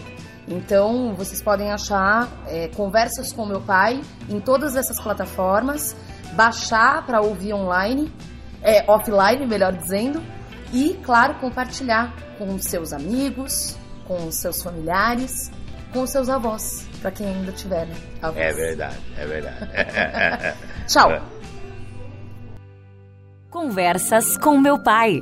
Então 0.48 1.14
vocês 1.16 1.42
podem 1.42 1.72
achar 1.72 2.28
é, 2.48 2.68
conversas 2.70 3.32
com 3.32 3.46
meu 3.46 3.62
pai 3.62 4.02
em 4.30 4.40
todas 4.40 4.76
essas 4.76 5.00
plataformas, 5.02 5.96
baixar 6.34 7.06
para 7.06 7.22
ouvir 7.22 7.54
online, 7.54 8.12
é, 8.62 8.84
offline, 8.90 9.46
melhor 9.46 9.74
dizendo, 9.74 10.22
e, 10.74 11.00
claro, 11.04 11.36
compartilhar 11.36 12.14
com 12.38 12.58
seus 12.58 12.94
amigos, 12.94 13.78
com 14.12 14.28
os 14.28 14.36
seus 14.36 14.62
familiares, 14.62 15.50
com 15.94 16.02
os 16.02 16.10
seus 16.10 16.28
avós, 16.28 16.86
para 17.02 17.12
quem 17.12 17.28
ainda 17.28 17.54
tiver, 17.54 17.88
né? 17.88 17.96
Avós. 18.22 18.44
É 18.44 18.52
verdade, 18.52 18.98
é 19.18 19.26
verdade. 19.26 20.58
Tchau. 20.86 21.12
Conversas 23.50 24.38
com 24.38 24.58
meu 24.58 24.78
pai. 24.78 25.22